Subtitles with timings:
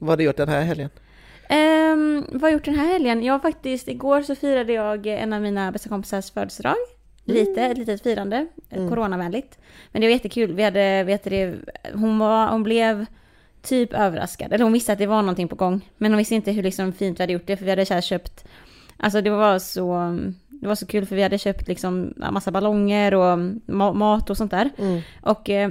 [0.00, 0.90] Vad har du gjort den här helgen?
[1.50, 3.22] Um, vad har jag gjort den här helgen?
[3.24, 6.74] Jag faktiskt, igår så firade jag en av mina bästa kompisars födelsedag.
[7.24, 8.88] Lite, ett litet firande, Mm.
[8.88, 9.58] coronavänligt.
[9.92, 10.52] Men det var jättekul.
[10.54, 11.58] Vi hade, vet du
[11.94, 13.06] hon, var, hon blev
[13.62, 14.52] typ överraskad.
[14.52, 15.88] Eller hon visste att det var någonting på gång.
[15.96, 18.00] Men hon visste inte hur liksom fint vi hade gjort det, för vi hade så
[18.00, 18.44] köpt...
[18.96, 20.16] Alltså det var så...
[20.48, 24.36] Det var så kul för vi hade köpt liksom massa ballonger och ma- mat och
[24.36, 24.70] sånt där.
[24.78, 25.00] Mm.
[25.22, 25.70] Och eh,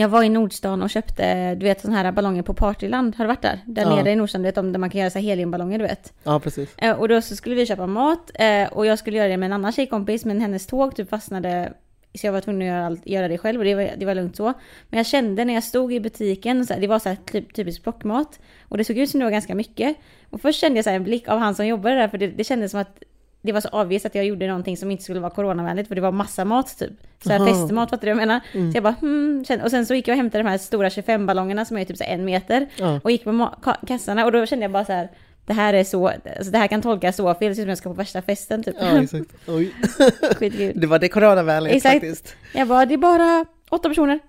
[0.00, 3.16] jag var i Nordstan och köpte, du vet sådana här ballonger på Partyland.
[3.16, 3.60] Har du varit där?
[3.66, 3.96] Där Ja.
[3.96, 6.12] nere i Nordstan, du vet om där man kan göra så här heliumballonger, du vet.
[6.24, 6.74] Ja, precis.
[6.78, 9.46] Eh, och då så skulle vi köpa mat eh, och jag skulle göra det med
[9.46, 11.72] en annan tjejkompis men hennes tåg typ fastnade
[12.14, 14.14] så jag var tvungen att göra, allt, göra det själv och det var, det var
[14.14, 14.52] lugnt så.
[14.88, 17.54] Men jag kände när jag stod i butiken, så här, det var så här typ,
[17.54, 19.96] typisk plockmat och det såg ut som det var ganska mycket.
[20.30, 22.44] Och först kände jag så en blick av han som jobbade där för det, det
[22.44, 23.02] kändes som att
[23.46, 26.00] det var så avvisat att jag gjorde någonting som inte skulle vara coronavänligt för det
[26.00, 26.92] var massa mat typ.
[27.24, 28.40] Så här festmat, fattar du vad jag menar?
[28.52, 30.88] Så jag bara hmm, kände, och sen så gick jag och hämtade de här stora
[30.88, 32.66] 25-ballongerna som är typ så en meter.
[32.76, 33.00] Ja.
[33.04, 35.08] Och gick ka- kassarna och då kände jag bara så här
[35.46, 37.68] det här är så, alltså det här kan tolkas så fel, det ser ut som
[37.68, 38.76] jag ska på värsta festen typ.
[38.80, 39.30] Ja, exakt.
[39.46, 39.72] Oj.
[40.36, 40.80] Skitkul.
[40.80, 41.94] Det var det coronavänligt Exakt.
[41.94, 42.36] faktiskt.
[42.54, 44.20] Jag bara, det är bara åtta personer.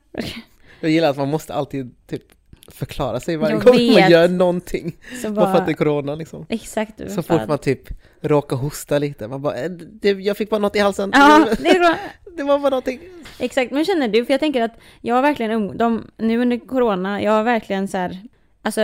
[0.79, 2.23] Jag gillar att man måste alltid typ
[2.67, 4.09] förklara sig varje Jag gång man vet.
[4.09, 4.95] gör någonting.
[5.21, 6.45] Så Bara för att bara, det är corona liksom.
[6.49, 7.01] exakt.
[7.11, 7.39] Så fan.
[7.39, 7.81] fort man typ
[8.21, 11.11] råkar hosta lite, man bara, "Eh, det, jag fick bara något i halsen.
[11.13, 11.95] Ja, det är bra.
[12.37, 12.99] Det var bara någonting.
[13.39, 14.25] Exakt, men känner du?
[14.25, 17.87] För jag tänker att jag har verkligen, um, de, nu under corona, jag har verkligen
[17.87, 18.17] så här,
[18.61, 18.81] alltså,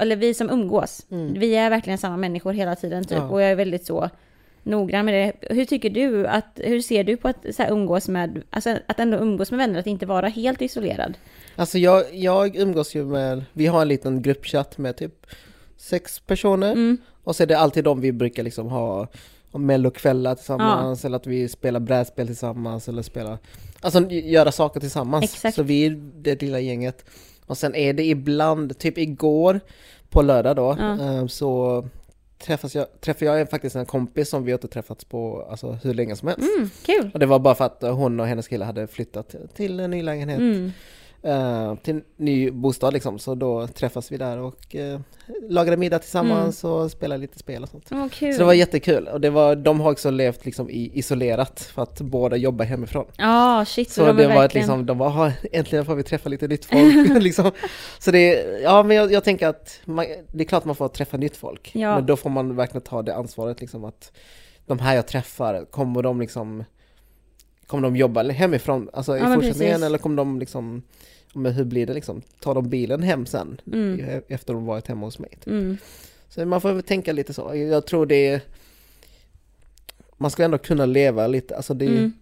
[0.00, 3.28] eller vi som umgås, vi är verkligen samma människor hela tiden typ, Ja.
[3.28, 4.10] och jag är väldigt så
[4.62, 5.54] noggrann med det.
[5.54, 9.00] Hur tycker du att, hur ser du på att så här, umgås med, alltså att
[9.00, 11.14] ändå umgås med vänner, att inte vara helt isolerad?
[11.58, 15.26] Alltså jag, jag umgås ju med, vi har en liten gruppchatt med typ
[15.76, 16.72] sex personer.
[16.72, 16.98] Mm.
[17.24, 19.06] Och så är det alltid de vi brukar liksom ha
[19.52, 23.38] mellokvällar tillsammans eller att vi spelar brädspel tillsammans eller spela,
[23.80, 25.24] alltså göra saker tillsammans.
[25.24, 25.56] Exakt.
[25.56, 27.04] Så vi är det lilla gänget.
[27.46, 29.60] Och sen är det ibland, typ igår
[30.10, 30.92] på lördag då, Ja.
[31.04, 31.84] eh, så
[32.38, 36.16] träffas jag, träffar jag faktiskt en kompis som vi inte träffats på alltså, hur länge
[36.16, 36.48] som helst.
[36.56, 37.10] Mm, kul!
[37.14, 40.02] Och det var bara för att hon och hennes kille hade flyttat till en ny
[40.02, 40.70] lägenhet, Mm.
[41.22, 43.18] Eh, till ny bostad liksom.
[43.18, 45.00] Så då träffas vi där och uh,
[45.48, 48.12] lagade middag tillsammans och spelade lite spel och sånt.
[48.12, 48.32] Kul!
[48.32, 51.82] Så det var jättekul och det var, de har också levt liksom i, isolerat för
[51.82, 53.04] att båda jobbar hemifrån.
[53.16, 53.90] Ja, shit.
[53.90, 57.08] Så de det var verkligen- liksom, de "Ha, äntligen får vi träffa lite nytt folk
[57.22, 57.50] liksom.
[57.98, 61.16] Så det, ja men jag, jag tänker att man, det är klart man får träffa
[61.16, 61.70] nytt folk.
[61.74, 61.94] Ja.
[61.94, 64.12] Men då får man verkligen ta det ansvaret liksom att
[64.66, 66.64] de här jag träffar, kommer de liksom
[67.68, 69.86] Kommer de jobba hemifrån, alltså i Ja, fortsättningen precis.
[69.86, 70.82] eller kommer de liksom
[71.34, 72.22] men hur blir det liksom?
[72.40, 73.60] Tar de bilen hem sen?
[73.72, 74.00] Mm.
[74.00, 75.30] e- Efter de varit hemma hos mig?
[75.30, 75.46] typ?
[75.46, 75.76] Mm.
[76.28, 77.54] Så man får väl tänka lite så.
[77.54, 78.40] Jag tror det är...
[80.16, 82.12] Man ska ändå kunna leva lite, alltså det är, Mm.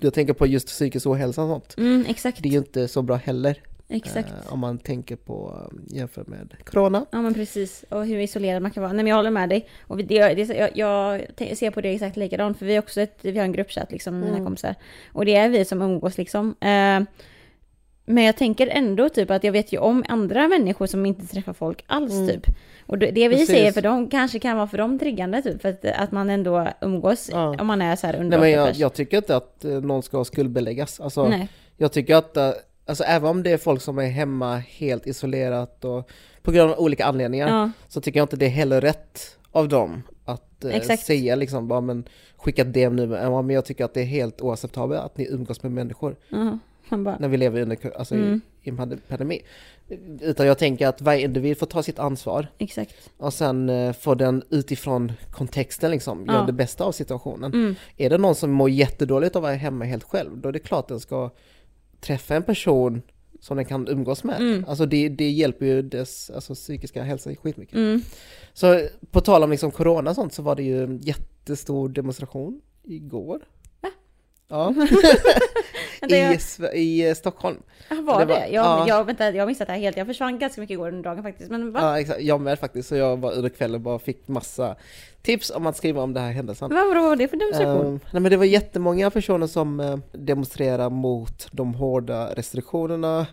[0.00, 1.74] Jag tänker på just psykisk ohälsa och sånt.
[1.78, 2.42] Mm, exakt.
[2.42, 3.62] Det är ju inte så bra heller.
[3.88, 4.28] Exakt.
[4.46, 7.06] eh, om man tänker på, um, jämför med Corona.
[7.10, 8.92] Ja men precis, och hur isolerad man kan vara.
[8.92, 9.68] Nej men jag håller med dig.
[9.86, 13.38] Och det, det, jag, jag ser på det exakt likadant, för vi också ett, vi
[13.38, 14.44] har en gruppchatt liksom med mina Mm.
[14.46, 14.74] kompisar.
[15.12, 16.48] Och det är vi som umgås liksom.
[16.60, 17.00] Eh,
[18.08, 21.52] men jag tänker ändå typ att jag vet ju om andra människor som inte träffar
[21.52, 22.28] folk alls Mm.
[22.28, 22.46] typ.
[22.86, 23.46] Och det, vi Precis.
[23.48, 26.68] säger för dem kanske kan vara för dem triggande typ, för att, att man ändå
[26.80, 27.56] umgås Ja.
[27.60, 29.70] om man är så här under Nej men 80 jag, jag tycker inte att eh,
[29.70, 31.00] någon ska skuldbeläggas.
[31.00, 31.48] Alltså, Nej.
[31.76, 32.50] Jag tycker att, eh,
[32.86, 36.10] alltså även om det är folk som är hemma helt isolerat och
[36.42, 39.68] på grund av olika anledningar, Ja, så tycker jag inte det är heller rätt av
[39.68, 41.02] dem att eh, Exakt.
[41.06, 42.04] säga liksom bara men
[42.36, 45.72] skicka DM nu, men jag tycker att det är helt oacceptabelt att ni umgås med
[45.72, 46.16] människor.
[46.88, 48.40] Man bara, när vi lever under alltså, Mm.
[48.62, 48.76] i, i en
[49.08, 49.42] pandemi.
[50.20, 52.94] Utan jag tänker att varje individ får ta sitt ansvar exakt.
[53.18, 56.32] och sen eh, får den utifrån kontexten liksom Ja.
[56.32, 57.52] göra det bästa av situationen.
[57.54, 57.74] Mm.
[57.96, 60.58] Är det någon som mår jättedåligt av att vara hemma helt själv, då är det
[60.58, 61.30] klart den ska
[62.06, 63.02] träffa en person
[63.40, 64.40] som den kan umgås med.
[64.40, 64.64] Mm.
[64.68, 67.74] Alltså det, det hjälper ju dess alltså, psykiska hälsa skitmycket.
[67.74, 68.00] Mm.
[68.52, 72.60] Så på tal om liksom corona och sånt så var det ju en jättestor demonstration
[72.82, 73.40] igår.
[74.48, 74.74] Ja,
[76.08, 76.38] i,
[76.72, 77.62] i eh, Stockholm.
[77.88, 78.32] Ah, var det det?
[78.32, 78.88] var- jag, ja.
[78.88, 79.96] jag, vänta, jag missat det här helt.
[79.96, 81.50] Jag försvann ganska mycket igår under dagen faktiskt.
[81.50, 81.80] Men va?
[81.82, 82.20] Ja, exakt.
[82.20, 84.76] Jag med faktiskt, så jag var under kvällen bara fick massa
[85.22, 86.70] tips om att skriva om den här händelsen.
[86.70, 87.86] Vad var det för demonstration?
[87.86, 93.26] Ehm, nej men det var jättemånga personer som uh, demonstrerade mot de hårda restriktionerna,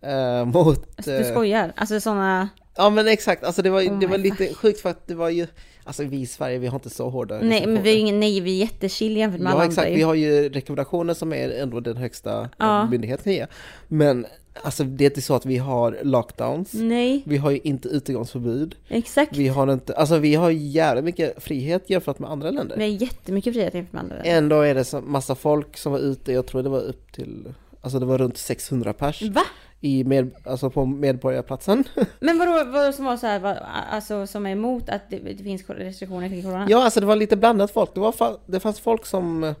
[0.00, 0.86] eh, mot...
[0.96, 1.72] Alltså, du eh, skojar?
[1.76, 2.48] Alltså sådana...
[2.76, 5.28] ja men exakt, alltså det var, Oh det var lite sjukt för att det var
[5.28, 5.46] ju,
[5.84, 8.40] alltså vi i Sverige vi har inte så hårda Nej men vi är, ingen, nej,
[8.40, 9.96] vi är jättechill jämfört med alla Ja exakt, andra.
[9.96, 12.86] vi har ju rekommendationer som är ändå den högsta eh, Ja.
[12.90, 13.46] myndigheten ger.
[13.88, 14.26] Men
[14.62, 18.74] alltså det är inte så att vi har lockdowns, Nej, vi har ju inte utegångsförbud,
[18.88, 19.36] exakt.
[19.36, 22.76] vi har inte, alltså vi har jävligt mycket frihet jämfört med andra länder.
[22.76, 24.30] Vi har jättemycket frihet jämfört med andra länder.
[24.38, 27.54] Ändå är det så massa folk som var ute, jag tror det var upp till,
[27.80, 29.42] alltså det var runt 600 pers Va?
[29.84, 31.84] I med, alltså på Medborgarplatsen.
[32.20, 33.58] Men vadå, vad som var så här, vad,
[33.90, 36.66] alltså som är emot att det, det finns restriktioner kring corona?
[36.68, 37.94] Ja, alltså det var lite blandat folk.
[37.94, 38.14] Det, var,
[38.46, 39.54] det fanns folk som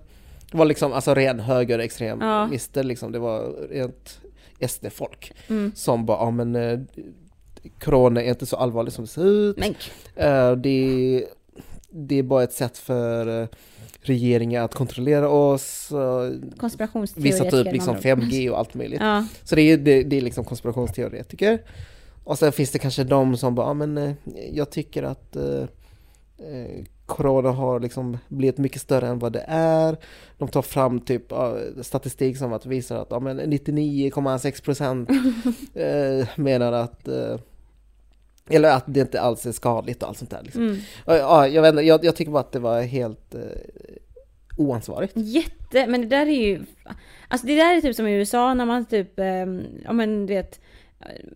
[0.52, 2.88] var liksom alltså ren högerextremister ja.
[2.88, 3.12] liksom.
[3.12, 4.20] Det var rent
[4.68, 5.72] SD-folk mm.
[5.74, 6.80] som bara, ja men eh,
[7.80, 9.56] corona är inte så allvarligt som det ser ut.
[9.56, 9.74] Men.
[10.26, 11.24] Uh, det,
[11.92, 13.48] det är bara ett sätt för uh,
[14.00, 15.92] regeringen att kontrollera oss.
[15.92, 19.00] Uh, vissa typ liksom 5G och allt möjligt.
[19.00, 19.26] Ja.
[19.44, 21.62] Så det är, det, det är liksom konspirationsteoretiker.
[22.24, 24.12] Och sen finns det kanske de som bara, ja men uh,
[24.52, 25.64] jag tycker att uh,
[27.06, 29.96] corona har liksom blivit mycket större än vad det är.
[30.38, 31.32] De tar fram typ
[31.82, 35.10] statistik som att visar att ja, 99,6 procent
[35.74, 37.36] eh, menar att eh,
[38.50, 40.42] eller att det inte alls är skadligt och allt sånt där.
[40.42, 40.62] Liksom.
[40.62, 40.78] Mm.
[41.06, 43.40] Ja, jag, vet, jag, jag tycker bara att det var helt eh,
[44.56, 45.12] oansvarigt.
[45.16, 46.62] Jätte, men det där är ju,
[47.28, 49.46] alltså det där är typ som i USA när man typ, eh,
[49.84, 50.60] ja men du vet,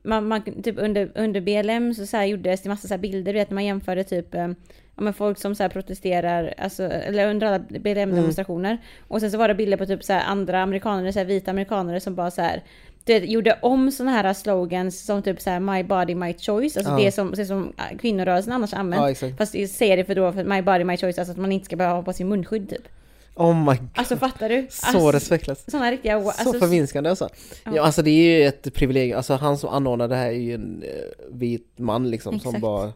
[0.03, 3.39] man, man, typ under, under BLM så, så här gjordes det massa så bilder, du
[3.39, 4.49] vet när man jämförde typ eh,
[4.97, 8.71] ja, men folk som så protesterar, alltså, eller under alla BLM-demonstrationer.
[8.71, 8.83] Mm.
[9.09, 11.99] Och sen så var det bilder på typ så andra amerikaner, så här vita amerikaner
[11.99, 12.63] som bara så här,
[13.07, 16.77] du vet, gjorde om sådana här slogans som typ så här My body my choice,
[16.77, 16.99] alltså ja.
[16.99, 19.23] det, som, det som kvinnorörelsen annars använt.
[19.23, 21.65] Ja, Fast säger det för då för My body my choice, alltså att man inte
[21.65, 22.89] ska behöva ha på sin munskydd typ.
[23.35, 23.89] Oh my god.
[23.95, 24.67] Alltså fattar du?
[24.71, 25.71] Så alltså, respektlöst.
[25.71, 26.17] Sådana riktiga...
[26.17, 27.29] Alltså, så förminskande alltså.
[27.65, 27.73] Ja.
[27.75, 27.83] ja.
[27.83, 30.83] alltså det är ju ett privilegium, alltså han som anordnade det här är ju en
[30.83, 32.53] uh, vit man liksom Exakt.
[32.53, 32.93] som bara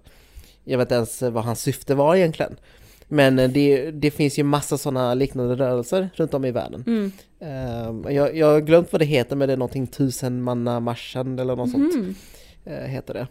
[0.65, 2.57] jag vet inte ens vad hans syfte var egentligen.
[3.13, 6.85] Men eh, det, det finns ju massa sådana liknande rörelser runt om i världen.
[6.87, 7.13] Mm.
[7.43, 11.75] Uh, jag, jag har glömt vad det heter, men det är någonting tusenmannamarschen eller något
[11.75, 11.93] mm.
[11.93, 12.17] sånt.
[12.67, 13.27] Uh, heter det.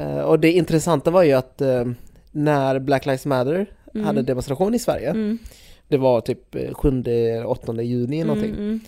[0.00, 1.92] Uh, och det intressanta var ju att uh,
[2.32, 4.06] när Black Lives Matter mm.
[4.06, 5.38] hade demonstration i Sverige, mm.
[5.88, 8.80] det var typ 7-8 juni någonting,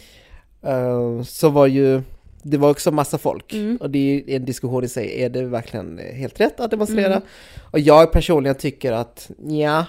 [0.62, 2.02] mm, så var ju
[2.42, 3.76] det var också massa folk mm.
[3.76, 7.14] och det är en diskussion i sig, är det verkligen helt rätt att demonstrera?
[7.14, 7.22] Mm.
[7.70, 9.86] Och jag personligen tycker att ja,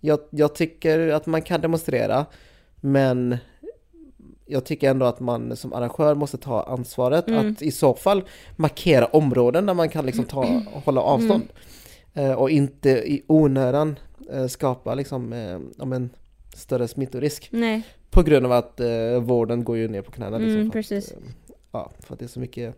[0.00, 2.26] jag, jag tycker att man kan demonstrera,
[2.80, 3.36] men
[4.46, 7.52] jag tycker ändå att man som arrangör måste ta ansvaret mm.
[7.52, 8.22] att i så fall
[8.56, 11.42] markera områden där man kan liksom ta, hålla avstånd.
[12.14, 12.30] Mm.
[12.30, 13.98] Eh, och inte i onödan
[14.32, 16.10] eh, skapa liksom, eh, om en
[16.54, 17.48] större smittorisk.
[17.50, 17.82] Nej.
[18.10, 20.38] På grund av att eh, vården går ju ner på knäna.
[20.38, 21.12] Liksom, mm, precis.
[21.12, 21.24] Att, eh,
[21.72, 22.74] ja, för att det är så mycket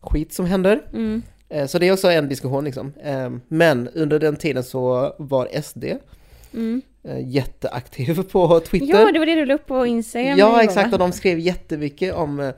[0.00, 0.82] skit som händer.
[0.92, 1.22] Mm.
[1.48, 2.92] Eh, så det är också en diskussion liksom.
[3.02, 5.84] Eh, men under den tiden så var SD
[6.54, 6.82] mm.
[7.04, 8.86] Eh, jätteaktiv på Twitter.
[8.86, 10.38] Ja, det var det du la upp på Instagram.
[10.38, 10.92] Ja, exakt.
[10.92, 12.52] Och de skrev jättemycket om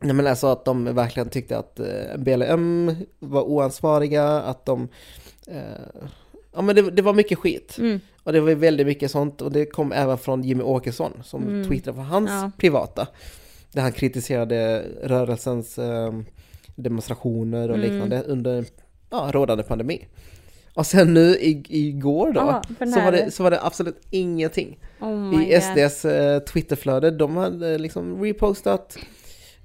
[0.00, 1.80] Nej men alltså att de verkligen tyckte att
[2.18, 4.88] BLM var oansvariga, att de...
[6.52, 7.78] ja men det, det var mycket skit.
[7.78, 8.00] Mm.
[8.26, 11.68] Och det var väldigt mycket sånt och det kom även från Jimmy Åkesson som mm.
[11.68, 12.50] twittrade för hans ja.
[12.58, 13.06] privata
[13.72, 16.12] där han kritiserade rörelsens eh,
[16.74, 17.90] demonstrationer och mm.
[17.90, 18.64] liknande under
[19.10, 20.06] ja, rådande pandemi.
[20.76, 24.78] Och sen nu i, igår då, ah, så, var det, så var det absolut ingenting.
[25.00, 28.98] Oh I SDs eh, Twitterflöde, de hade liksom repostat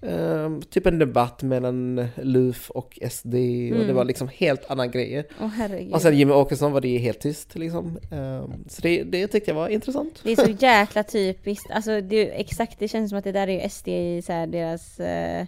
[0.01, 3.79] eh, typ en debatt mellan LUF och SD mm.
[3.79, 4.07] och det var mm.
[4.07, 5.25] liksom helt andra grejer.
[5.39, 7.99] Oh, och sen Jimmy Åkesson var det helt tyst liksom.
[8.11, 10.21] Eh, så det, det tyckte jag var intressant.
[10.23, 13.69] Det är så jäkla typiskt, alltså det, exakt det känns som att det där är
[13.69, 14.99] SD i så här deras...
[14.99, 15.45] Eh,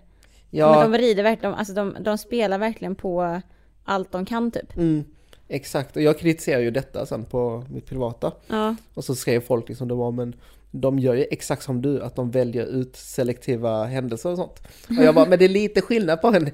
[0.49, 0.79] ja.
[0.79, 3.41] Men de rider verkligen, alltså de, de spelar verkligen på
[3.83, 4.77] allt de kan typ.
[4.77, 5.03] Mm.
[5.53, 8.31] Exakt, och jag kritiserar ju detta sen på mitt privata.
[8.47, 8.75] Ja.
[8.93, 10.35] Och så skrev folk liksom, det var men
[10.71, 14.61] de gör ju exakt som du, att de väljer ut selektiva händelser och sånt.
[14.99, 16.49] Och jag bara, men det är lite skillnad på en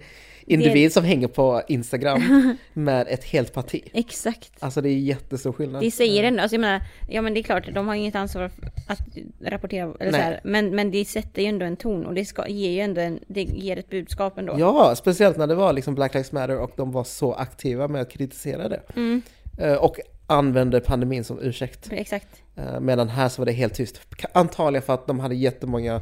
[0.50, 0.94] individ det...
[0.94, 3.84] som hänger på Instagram med ett helt parti.
[3.94, 4.52] Exakt.
[4.60, 5.82] Alltså det är jättestor skillnad.
[5.82, 8.52] Det säger ändå, alltså jag menar, ja men det är klart, de har inget ansvar
[8.88, 9.00] att
[9.42, 12.48] rapportera eller så här, men, men det sätter ju ändå en ton och det ska,
[12.48, 14.56] ger ju ändå en, det ger ett budskap ändå.
[14.60, 18.02] Ja, speciellt när det var liksom Black Lives Matter och de var så aktiva med
[18.02, 18.82] att kritisera det.
[18.96, 19.22] Mm.
[19.62, 21.90] Uh, och använde pandemin som ursäkt.
[21.92, 22.28] Exakt.
[22.58, 24.02] Uh, medan här så var det helt tyst.
[24.34, 26.02] Antagligen för att de hade jättemånga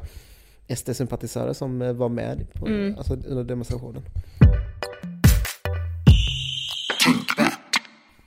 [0.67, 2.97] SD-sympatisörer som uh, var med på, mm.
[2.97, 4.03] alltså, under demonstrationen.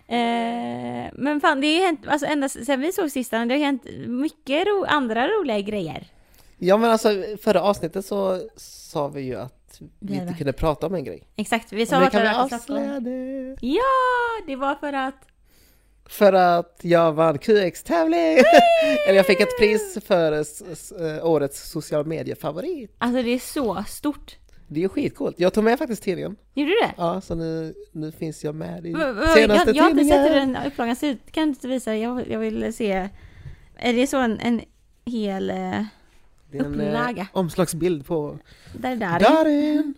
[0.08, 3.58] Eh, men fan, det har ju hänt, alltså ända sen vi såg sist, det har
[3.58, 6.06] hänt mycket ro, andra roliga grejer.
[6.58, 7.08] Ja men alltså
[7.42, 11.22] förra avsnittet så sa vi ju att vi inte kunde prata om en grej.
[11.36, 12.12] Exakt, vi sa att...
[12.12, 13.56] kan vi avslöja det?
[13.60, 13.82] Ja,
[14.46, 15.29] det var för att
[16.10, 18.38] för att jag vann QX-tävling!
[19.06, 22.94] Eller jag fick ett pris för eh, årets social media-favorit.
[22.98, 24.36] Alltså det är så stort.
[24.68, 25.40] Det är skitcoolt.
[25.40, 26.36] Jag tog med faktiskt tidningen.
[26.54, 26.94] Gjorde du det?
[26.96, 30.30] Ja, så nu, nu finns jag med i senaste jag, jag, jag har inte sett
[30.30, 31.96] hur den upplagan ser Kan du inte visa?
[31.96, 33.08] Jag, jag vill se.
[33.76, 34.60] Är det så en, en
[35.04, 35.46] hel...
[35.46, 37.26] Det är en Upplaga.
[37.32, 38.38] omslagsbild på
[38.78, 39.20] Där, där.
[39.20, 39.94] Darin!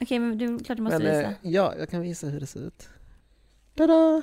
[0.00, 1.34] Okej, men du, klart du måste Men visa.
[1.42, 2.88] ja, jag kan visa hur det ser ut.
[3.76, 4.22] Tada!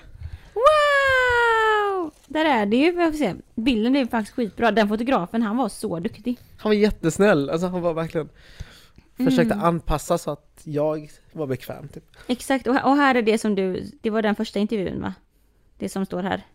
[0.57, 2.11] Wow!
[2.27, 3.33] Där är det ju, jag får se.
[3.55, 4.71] Bilden blev faktiskt skitbra.
[4.71, 6.37] Den fotografen, han var så duktig.
[6.57, 8.29] Han var jättesnäll, alltså han var verkligen
[9.17, 9.65] Försökte Mm.
[9.65, 12.03] anpassa så att jag var bekväm typ.
[12.27, 15.13] Exakt, och här, är det som du, det var den första intervjun va?
[15.77, 16.45] Det som står här.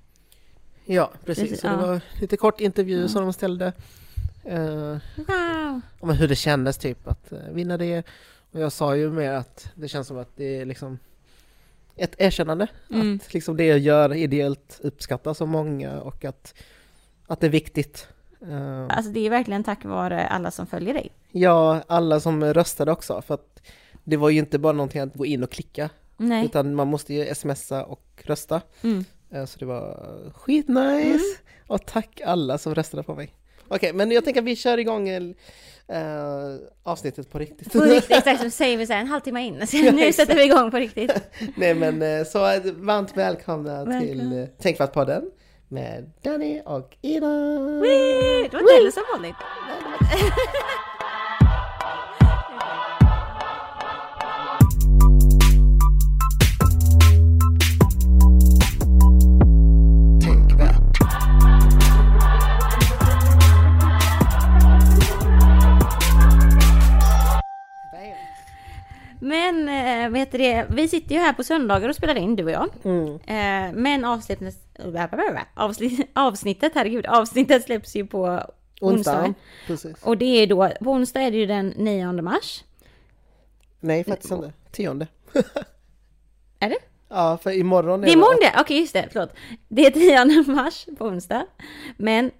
[0.85, 1.43] Ja, precis.
[1.45, 1.87] Precis, så det ja.
[1.87, 3.09] var lite kort intervju Ja.
[3.09, 3.73] som de ställde.
[4.45, 5.81] Eh, Wow!
[6.01, 8.07] om hur det kändes typ att eh, vinna det.
[8.53, 10.99] Och jag sa ju mer att det känns som att det är liksom
[11.97, 12.67] ett erkännande.
[12.91, 13.21] Mm.
[13.23, 16.55] Att liksom det jag gör ideellt uppskattas av många och att,
[17.27, 18.09] att det är viktigt.
[18.49, 21.13] Eh, Alltså det är verkligen tack vare alla som följer dig.
[21.31, 23.23] ja, alla som röstade också.
[23.23, 23.63] För att
[24.05, 25.91] det var ju inte bara någonting att gå in och klicka.
[26.17, 26.45] Nej.
[26.45, 28.61] Utan man måste ju smsa och rösta.
[28.83, 29.05] Mm.
[29.31, 31.05] Eh, Så det var skitnice!
[31.05, 31.21] Mm.
[31.67, 33.35] Och tack alla som röstade på mig.
[33.69, 35.35] Okej, men jag tänker att vi kör igång
[35.93, 37.73] eh, avsnittet på riktigt.
[37.73, 39.67] På riktigt, exakt så säger vi så här en halvtimme in.
[39.67, 41.13] Så nu sätter vi igång på riktigt.
[41.57, 42.39] Nej men eh, så
[42.75, 44.01] varmt välkomna Välkomna.
[44.01, 45.23] till eh, Tänkvärt-podden
[45.69, 47.27] med Danny och Ida!
[47.81, 48.49] Wee!
[48.51, 49.37] Det var Delle som vanligt.
[69.33, 72.45] Men, eh, vad heter det, vi sitter ju här på söndagar och spelar in, du
[72.45, 72.69] och jag.
[72.85, 73.15] Mm.
[73.15, 74.55] Eh, men avsnittet,
[75.55, 78.41] avsnitt, avsnittet, herregud, avsnittet släpps ju på
[78.81, 79.35] onsdag.
[79.69, 79.95] Onsdag.
[80.03, 82.65] Och det är då, på onsdag är det ju den 9 mars.
[83.81, 84.53] Nej, faktiskt inte.
[84.71, 85.07] Tionde.
[86.59, 86.79] Är det?
[87.09, 88.61] Ja, för imorgon Det är imorgon det!
[88.61, 89.31] Okej, just det, förlåt.
[89.69, 91.47] Det är 10 mars på onsdag.
[91.97, 92.31] Men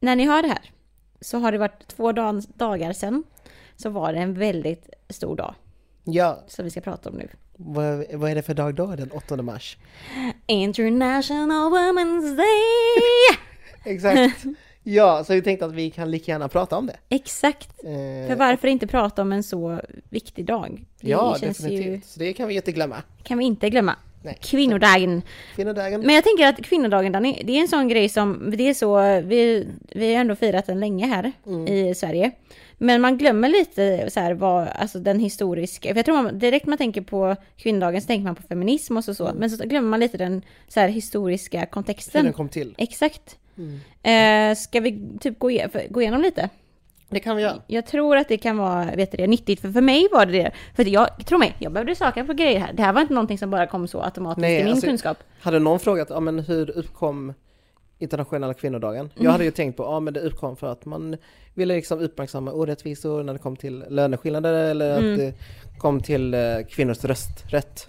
[0.00, 0.70] när ni hör det här
[1.20, 3.24] så har det varit två dag, dagar sedan.
[3.76, 5.54] Så var det en väldigt stor dag
[6.04, 7.28] Ja, som vi ska prata om nu.
[7.56, 8.86] vad, vad är det för dag då?
[8.86, 9.76] Den 8 mars?
[10.46, 13.38] International Women's Day!
[13.94, 14.44] Exakt.
[14.82, 16.96] Ja, så vi tänkte att vi kan lika gärna prata om det.
[17.08, 17.68] Exakt.
[17.84, 20.84] Eh, För varför inte prata om en så viktig dag?
[21.00, 22.04] Det Ja, definitivt.
[22.06, 22.96] Så det kan vi inte glömma.
[22.96, 23.96] ju, kan vi inte glömma.
[24.24, 24.38] Nej.
[24.40, 25.22] Kvinnodagen.
[25.54, 26.00] Kvinnodagen.
[26.00, 28.96] Men jag tänker att kvinnodagen, Danny, det är en sån grej som, det är så,
[29.28, 31.68] vi, vi har ändå firat den länge här Mm.
[31.68, 32.30] i Sverige.
[32.78, 36.66] Men man glömmer lite så här vad, alltså den historiska, för jag tror man, direkt
[36.66, 39.30] man tänker på kvinnodagen så tänker man på feminism och så, så.
[39.34, 41.66] men så glömmer man lite den så här historiska Mm.
[41.66, 42.24] Hur kontexten.
[42.24, 42.74] den kom till.
[42.78, 43.38] Exakt.
[43.58, 44.50] Mm.
[44.52, 45.50] Eh, ska vi typ gå,
[45.90, 46.48] gå igenom lite?
[47.08, 47.62] Det kan vi göra.
[47.66, 50.32] Jag tror att det kan vara vet du det, nyttigt, för för mig var det
[50.32, 50.50] det.
[50.76, 52.72] För jag, tro mig, jag behövde söka på grejer här.
[52.72, 55.18] Det här var inte någonting som bara kom så automatiskt Nej, i min alltså- kunskap.
[55.40, 57.34] Hade någon frågat, ja men hur uppkom
[57.98, 59.10] internationella kvinnodagen?
[59.14, 61.16] Jag hade ju tänkt på, ja men det uppkom för att man
[61.54, 65.12] ville liksom uppmärksamma orättvisor när det kom till löneskillnader eller Mm.
[65.12, 65.34] att det
[65.78, 67.84] kom till eh, kvinnors rösträtt.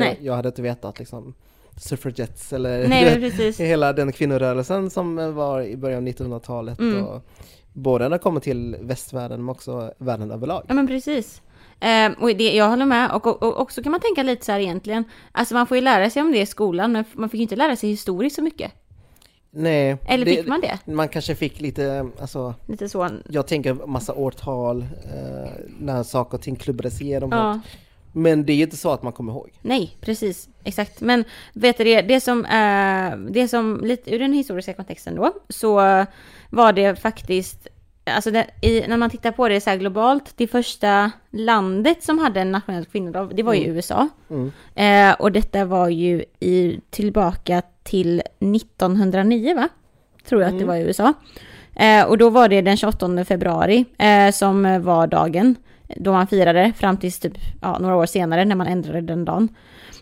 [0.00, 0.18] Nej.
[0.20, 1.34] jag hade inte vetat liksom
[1.80, 6.78] suffragettes eller Nej, hela den kvinnorörelsen som var i början av 1900-talet.
[6.78, 7.04] Mm.
[7.04, 7.22] Och
[7.72, 10.64] både när det kommer till västvärlden men också världen överlag.
[10.68, 11.42] Ja men precis.
[11.80, 13.10] Eh, och det, jag håller med.
[13.10, 15.04] Och, och, och också kan man tänka lite så här egentligen.
[15.32, 17.56] Alltså man får ju lära sig om det i skolan, men man fick ju inte
[17.56, 18.72] lära sig historiskt så mycket.
[19.50, 19.96] Nej.
[20.06, 20.92] Eller det- fick man det?
[20.92, 23.08] Man kanske fick lite, alltså Lite så.
[23.28, 27.30] Jag tänker massa årtal, eh, när saker och ting klubbades igenom.
[27.32, 27.60] Ja,
[28.12, 29.50] Men det är inte så att man kommer ihåg.
[29.62, 30.48] nej, precis.
[30.64, 31.00] Exakt.
[31.00, 35.32] Men vet du det, det som, eh, det som lite ur den historiska kontexten då,
[35.48, 35.74] så
[36.50, 37.68] var det faktiskt,
[38.04, 42.18] alltså det, i, när man tittar på det så här globalt, det första landet som
[42.18, 43.76] hade en nationell kvinnodag, det var ju Mm.
[43.76, 44.08] USA.
[44.30, 44.52] Mm.
[44.74, 49.68] Eh, och detta var ju i, tillbaka till 1909 va?
[50.28, 50.68] Tror jag att det Mm.
[50.68, 51.12] var i USA.
[51.76, 55.56] Eh, och då var det den 28 februari eh, som var dagen
[55.96, 57.32] då man firade fram tills typ
[57.62, 59.48] ja, några år senare när man ändrade den dagen.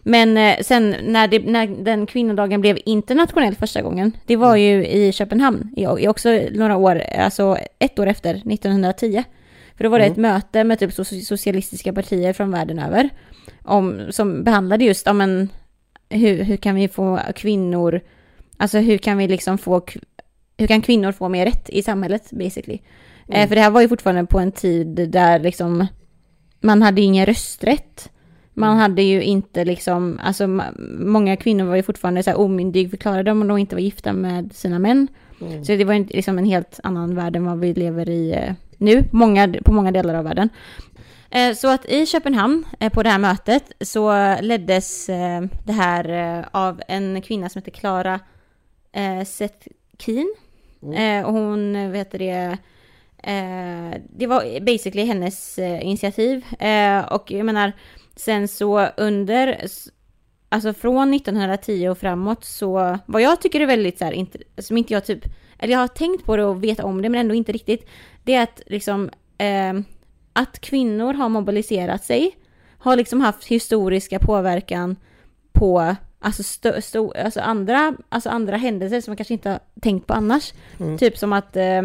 [0.02, 4.86] Men eh, sen när, det, när den kvinnodagen blev internationell första gången, det var ju
[4.86, 9.24] i Köpenhamn, i, också några år, alltså ett år efter, 1910.
[9.76, 10.12] För då var det Mm.
[10.12, 13.08] ett möte med typ so- socialistiska partier från världen över.
[13.64, 15.48] Om, som behandlade just, ja men,
[16.10, 18.00] hur, hur kan vi få kvinnor,
[18.56, 19.82] alltså hur kan vi liksom få,
[20.58, 22.78] hur kan kvinnor få mer rätt i samhället basically?
[23.28, 23.48] Mm.
[23.48, 25.86] För det här var ju fortfarande på en tid där liksom,
[26.60, 28.10] man hade ingen rösträtt.
[28.54, 28.80] Man Mm.
[28.80, 30.46] hade ju inte liksom, alltså
[30.98, 34.78] många kvinnor var ju fortfarande så här omyndigförklarade om de inte var gifta med sina
[34.78, 35.08] män.
[35.40, 35.64] Mm.
[35.64, 39.04] Så det var liksom en helt annan värld än vad vi lever i eh, nu,
[39.10, 40.48] många, på många delar av världen.
[41.30, 45.06] Eh, Så att i Köpenhamn, på det här mötet, så leddes
[45.66, 48.20] det här av en kvinna som heter Clara
[48.92, 50.34] eh, Zetkin.
[50.82, 51.24] Mm.
[51.24, 52.58] Hon, vet det,
[54.10, 56.44] det var basically hennes eh, initiativ.
[56.58, 57.72] Eh, och jag menar,
[58.16, 59.66] sen så under,
[60.48, 64.76] alltså från 1910 och framåt så, vad jag tycker är väldigt så här, inte, som
[64.76, 65.24] inte jag typ,
[65.58, 67.88] eller jag har tänkt på det och vet om det men ändå inte riktigt,
[68.24, 69.74] det är att liksom, eh,
[70.32, 72.36] att kvinnor har mobiliserat sig,
[72.78, 74.96] har liksom haft historiska påverkan
[75.52, 80.06] på alltså, stö, stö, alltså, andra, alltså andra händelser som man kanske inte har tänkt
[80.06, 80.52] på annars.
[80.80, 80.98] Mm.
[80.98, 81.82] Typ som att eh,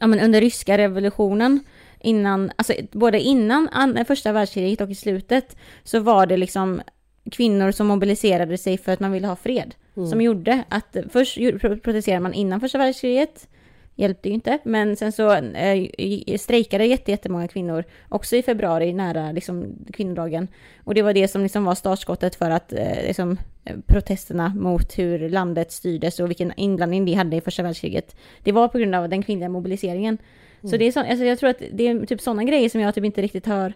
[0.00, 1.60] ja, men under ryska revolutionen
[2.00, 6.82] innan, alltså både innan första världskriget och i slutet så var det liksom
[7.30, 9.74] kvinnor som mobiliserade sig för att man ville ha fred.
[9.96, 10.08] Mm.
[10.08, 11.38] Som gjorde att först
[11.82, 13.48] protesterade man innan första världskriget
[13.94, 14.58] hjälpte ju inte.
[14.64, 20.48] Men sen så eh, strejkade jättemånga kvinnor också i februari nära liksom, kvinnodagen.
[20.84, 23.38] Och det var det som liksom var startskottet för att eh, liksom,
[23.86, 28.16] protesterna mot hur landet styrdes och vilken inblandning de hade i första världskriget.
[28.42, 30.18] Det var på grund av den kvinnliga mobiliseringen.
[30.60, 30.70] Mm.
[30.70, 32.94] Så det är så, alltså jag tror att det är typ sådana grejer som jag
[32.94, 33.72] typ inte riktigt har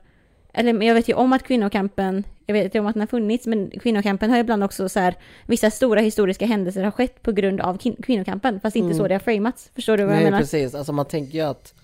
[0.59, 3.47] eller jag vet ju om att kvinnokampen, jag vet ju om att den har funnits,
[3.47, 5.15] men kvinnokampen har ibland också så här,
[5.47, 8.99] vissa stora historiska händelser har skett på grund av kvinnokampen, fast inte mm.
[8.99, 9.71] så det har framats.
[9.75, 10.38] Förstår du vad Nej, jag menar?
[10.38, 11.75] precis, alltså man tänker ju att,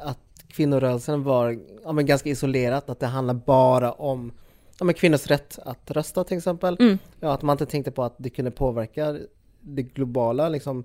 [0.00, 4.32] att kvinnorörelsen var ja, men ganska isolerat, att det handlar bara om
[4.78, 6.76] ja, men kvinnors rätt att rösta till exempel.
[6.80, 6.98] Mm.
[7.20, 9.16] Ja, att man inte tänkte på att det kunde påverka
[9.60, 10.84] det globala liksom,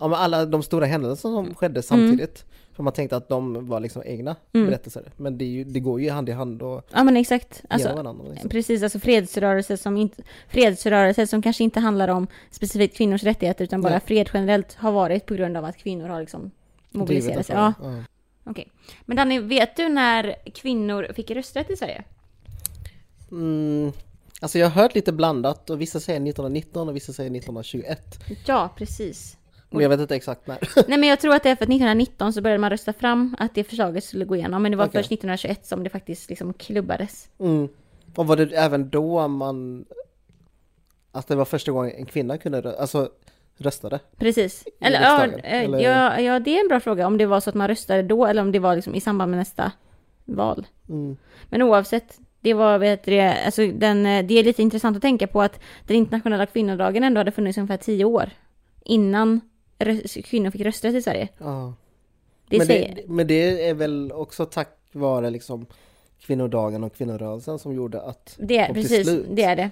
[0.00, 2.44] ja, alla de stora händelserna som skedde samtidigt.
[2.44, 2.61] Mm.
[2.72, 4.66] För man tänkte att de var liksom egna mm.
[4.66, 5.12] berättelser.
[5.16, 7.62] Men det, ju, det, går ju hand i hand och Ja men exakt.
[7.68, 8.50] Alltså, varandra, liksom.
[8.50, 13.82] Precis, alltså fredsrörelser som, inte, fredsrörelser som kanske inte handlar om specifikt kvinnors rättigheter utan
[13.82, 14.00] bara ja.
[14.00, 16.50] fred generellt har varit på grund av att kvinnor har liksom
[16.90, 17.56] mobiliserat sig.
[17.56, 17.72] Ja.
[17.82, 18.04] ja.
[18.44, 18.68] Okej.
[19.04, 22.04] Men Danny, vet du när kvinnor fick rösträtt i Sverige?
[23.30, 23.92] Mm,
[24.40, 28.20] alltså jag har hört lite blandat och vissa säger 1919 och vissa säger 1921.
[28.46, 29.36] Ja, precis.
[29.72, 30.58] Men jag vet inte exakt när.
[30.88, 33.36] Nej men jag tror att det är för att 1919 så började man rösta fram
[33.38, 34.62] att det förslaget skulle gå igenom.
[34.62, 35.02] Men det var okay.
[35.02, 37.28] först 1921 som det faktiskt liksom klubbades.
[37.38, 37.68] Mm.
[38.14, 39.84] Och var det även då man...
[41.12, 43.08] Att det var första gången en kvinna kunde alltså,
[43.56, 44.00] röstade?
[44.16, 44.64] Precis.
[44.80, 47.06] Eller, ja, eh, eller, Ja, ja, det är en bra fråga.
[47.06, 49.30] Om det var så att man röstade då eller om det var liksom i samband
[49.30, 49.72] med nästa
[50.24, 50.66] val.
[50.88, 51.16] Mm.
[51.44, 55.26] Men oavsett, det var, vet du, alltså den, eh, det är lite intressant att tänka
[55.26, 58.30] på att den internationella kvinnodagen ändå hade funnits ungefär tio år
[58.84, 59.40] innan
[60.24, 61.28] kvinnor fick rösträtt i Sverige.
[61.38, 61.74] Ja.
[62.48, 65.66] Det men, det, men det är väl också tack vare liksom
[66.20, 69.26] kvinnodagen och kvinnorörelsen som gjorde att det är, precis, slut.
[69.30, 69.70] det är det.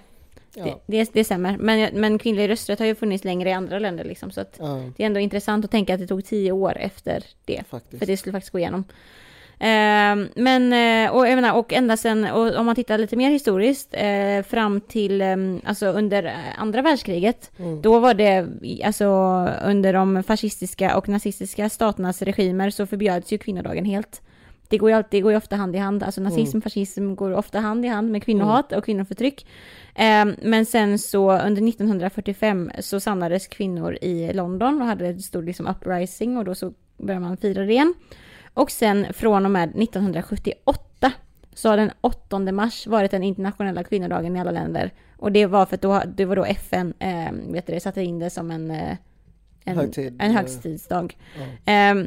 [0.54, 0.64] Ja.
[0.64, 1.56] Det, det, det stämmer.
[1.58, 4.82] Men, men kvinnlig rösträtt har ju funnits längre i andra länder liksom, så att ja.
[4.96, 7.62] det är ändå intressant att tänka att det tog tio år efter det.
[7.68, 7.98] Faktiskt.
[7.98, 8.84] För det skulle faktiskt gå igenom.
[9.60, 13.30] Eh, men, eh, och jag menar, och ända sen, och om man tittar lite mer
[13.30, 17.82] historiskt, eh, fram till, eh, alltså under andra världskriget, mm.
[17.82, 18.46] då var det,
[18.84, 19.06] alltså
[19.64, 24.22] under de fascistiska och nazistiska staternas regimer så förbjöds ju kvinnodagen helt.
[24.68, 26.62] Det går ju, alltid, det går ju ofta hand i hand, alltså nazism och mm.
[26.62, 28.78] fascism går ofta hand i hand med kvinnohat mm.
[28.78, 29.46] och kvinnoförtryck.
[29.94, 35.44] Eh, men sen så under 1945 så samlades kvinnor i London och hade ett stort
[35.44, 37.94] liksom uprising och då så började man fira det igen.
[38.54, 41.12] Och sen från och med 1978
[41.54, 44.90] så har den 8 mars varit den internationella kvinnodagen i alla länder.
[45.16, 48.18] Och det var för att då, det var då FN eh, vet du, satte in
[48.18, 48.96] det som en, eh,
[49.64, 51.16] en, Högtid, en högtidsdag.
[51.64, 51.72] Ja.
[51.72, 52.04] Eh,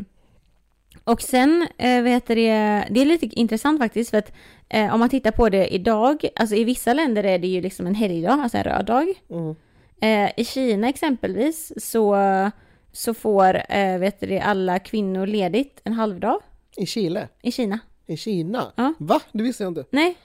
[1.04, 2.52] och sen, eh, vet du, det,
[2.90, 4.32] det är lite intressant faktiskt för att
[4.70, 7.88] eh, om man tittar på det idag, alltså i vissa länder är det ju liksom
[7.88, 9.08] en helgdag, alltså en röd dag.
[9.30, 9.56] Mm.
[10.02, 12.16] Eh, I Kina exempelvis så
[12.94, 16.40] så får eh, vet du, alla kvinnor ledigt en halvdag.
[16.78, 17.28] I Chile?
[17.42, 17.80] I Kina.
[18.08, 18.72] I Kina?
[18.76, 18.94] Ja.
[19.00, 19.20] Va?
[19.32, 19.86] Det visste jag inte.
[19.90, 20.18] Nej,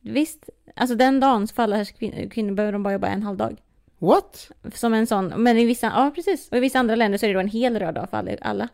[0.00, 0.50] visst.
[0.76, 3.56] Alltså den dagen så alla kvinnor, kvinnor behöver de bara jobba en halvdag.
[3.98, 4.50] What?
[4.74, 6.48] Som en sån, men i vissa, ja precis.
[6.48, 8.68] Och i vissa andra länder så är det då en hel röd dag för alla.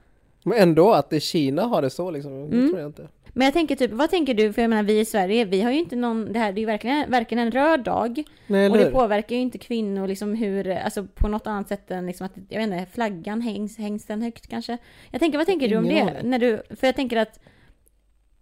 [0.46, 2.68] Men ändå att det Kina har det så liksom, det mm.
[2.68, 3.09] tror jag inte.
[3.37, 4.52] Men jag tänker typ, vad tänker du?
[4.52, 6.61] För jag menar vi i Sverige, vi har ju inte någon, det här det är
[6.61, 8.22] ju verkligen, verkligen en röd dag.
[8.46, 12.07] Nej, och det påverkar ju inte kvinnor liksom hur, alltså på något annat sätt än
[12.07, 14.78] liksom att, jag vet inte, flaggan hängs, hängs den högt kanske?
[15.11, 16.22] Jag tänker, vad tänker du om det?
[16.22, 17.40] När du, för jag tänker att,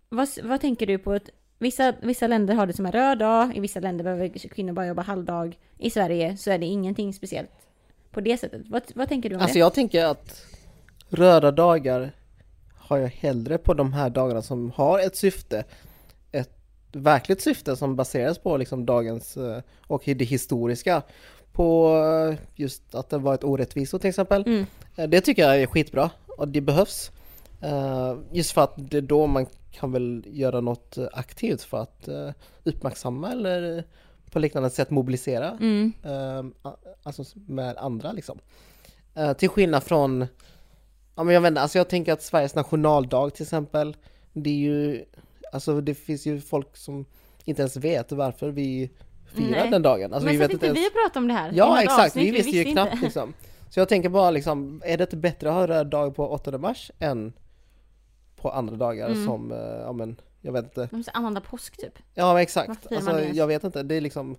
[0.09, 1.31] vad, vad tänker du på att
[1.62, 4.87] Vissa, vissa länder har det som en röd dag, i vissa länder behöver kvinnor bara
[4.87, 5.59] jobba halvdag.
[5.79, 7.51] I Sverige så är det ingenting speciellt
[8.11, 8.62] på det sättet.
[8.69, 9.65] Vad, vad tänker du om alltså det?
[9.65, 10.47] Alltså jag tänker att
[11.12, 12.12] röda dagar
[12.75, 15.64] har jag hellre på de här dagarna som har ett syfte.
[16.33, 16.51] Ett
[16.92, 21.03] verkligt syfte som baseras på liksom dagens eh, och det historiska.
[21.53, 21.96] På
[22.31, 24.42] eh, just att det varit orättvisor till exempel.
[24.46, 24.66] Mm.
[24.96, 27.11] Eh, det tycker jag är skitbra och det behövs.
[28.33, 32.09] Just för att det är då man kan väl göra något aktivt för att
[32.64, 33.85] uppmärksamma eller
[34.31, 35.51] på liknande sätt mobilisera.
[35.61, 35.92] Mm.
[37.03, 38.38] Alltså med andra liksom.
[39.38, 40.27] Till skillnad från,
[41.14, 43.96] ja men jag vet inte, alltså jag tänker att Sveriges nationaldag till exempel,
[44.33, 45.05] det är ju,
[45.53, 47.05] alltså det finns ju folk som
[47.44, 48.90] inte ens vet varför vi
[49.35, 49.70] firar Nej.
[49.70, 50.12] den dagen.
[50.12, 50.90] Alltså, men vi så vet inte inte ens...
[50.92, 51.53] vi prata om det här?
[51.55, 52.72] Ja exakt, avsnitt, vi visste ju inte.
[52.72, 53.35] knappt liksom.
[53.70, 56.59] Så jag tänker bara liksom, är det inte bättre att ha röd dag på 8
[56.59, 57.33] mars än
[58.37, 59.27] på andra dagar Mm.
[59.27, 60.88] som, eh, ja men, jag vet inte.
[60.96, 61.98] Måste använda påsk typ.
[62.14, 64.37] Ja exakt, alltså jag vet inte, det är liksom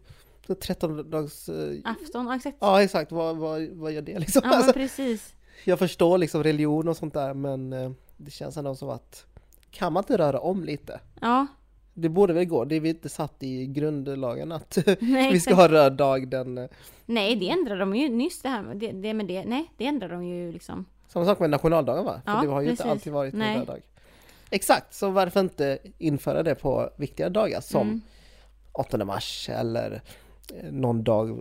[0.61, 1.49] 13 dags...
[1.49, 2.57] eh, Afton, ja exakt.
[2.61, 4.41] Ja exakt, vad, vad, vad gör det liksom?
[4.43, 5.33] Ja men Alltså, precis.
[5.63, 9.25] Jag förstår liksom religion och sånt där men eh, det känns ändå som att
[9.71, 10.99] kan man inte röra om lite?
[11.21, 11.47] Ja.
[11.93, 15.53] Det borde väl gå, det är väl inte satt i grundlagen att Nej, vi ska
[15.53, 16.57] ha röd dag den...
[16.57, 16.67] eh,
[17.05, 19.45] Nej det ändrade de ju nyss det här med det, det med det.
[19.45, 20.85] Nej det ändrade de ju liksom.
[21.07, 22.21] Samma sak med nationaldagen va?
[22.25, 22.79] För Ja, det har ju precis.
[22.79, 23.51] inte alltid varit Nej.
[23.53, 23.81] en röd dag.
[24.49, 28.01] Exakt, så varför inte införa det på viktiga dagar som Mm.
[28.71, 30.01] 8 mars eller
[30.71, 31.35] någon dag eh,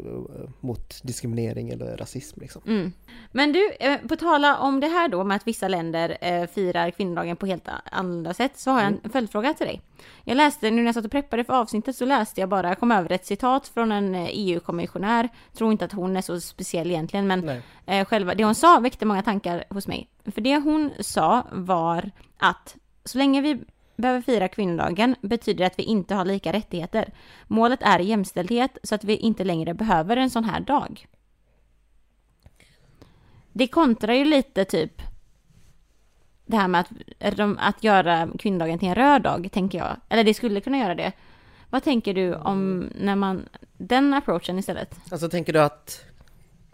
[0.61, 2.63] mot diskriminering eller rasism liksom.
[2.67, 2.93] Mm.
[3.33, 6.91] Men du, eh, på tala om det här då med att vissa länder eh, firar
[6.91, 9.81] kvinnodagen på helt annorlunda sätt så har jag en följdfråga till dig.
[10.25, 12.93] Jag läste, nu när jag satt och preppade för avsnittet så läste jag bara, kom
[12.93, 15.29] över ett citat från en EU-kommissionär.
[15.57, 18.05] Tror inte att hon är så speciell egentligen men Nej.
[18.05, 20.09] själva, det hon sa väckte många tankar hos mig.
[20.25, 23.61] För det hon sa var att så länge vi
[24.03, 27.13] behöver fira kvinnodagen betyder att vi inte har lika rättigheter.
[27.47, 31.07] Målet är jämställdhet så att vi inte längre behöver en sån här dag.
[33.53, 35.03] Det kontrar ju lite typ
[36.47, 39.97] det här med att, att göra kvinnodagen till en röd dag, tänker jag.
[40.09, 41.13] Eller det skulle kunna göra det.
[41.71, 44.95] Vad tänker du om när man, den approachen istället?
[45.11, 46.05] Alltså tänker du att,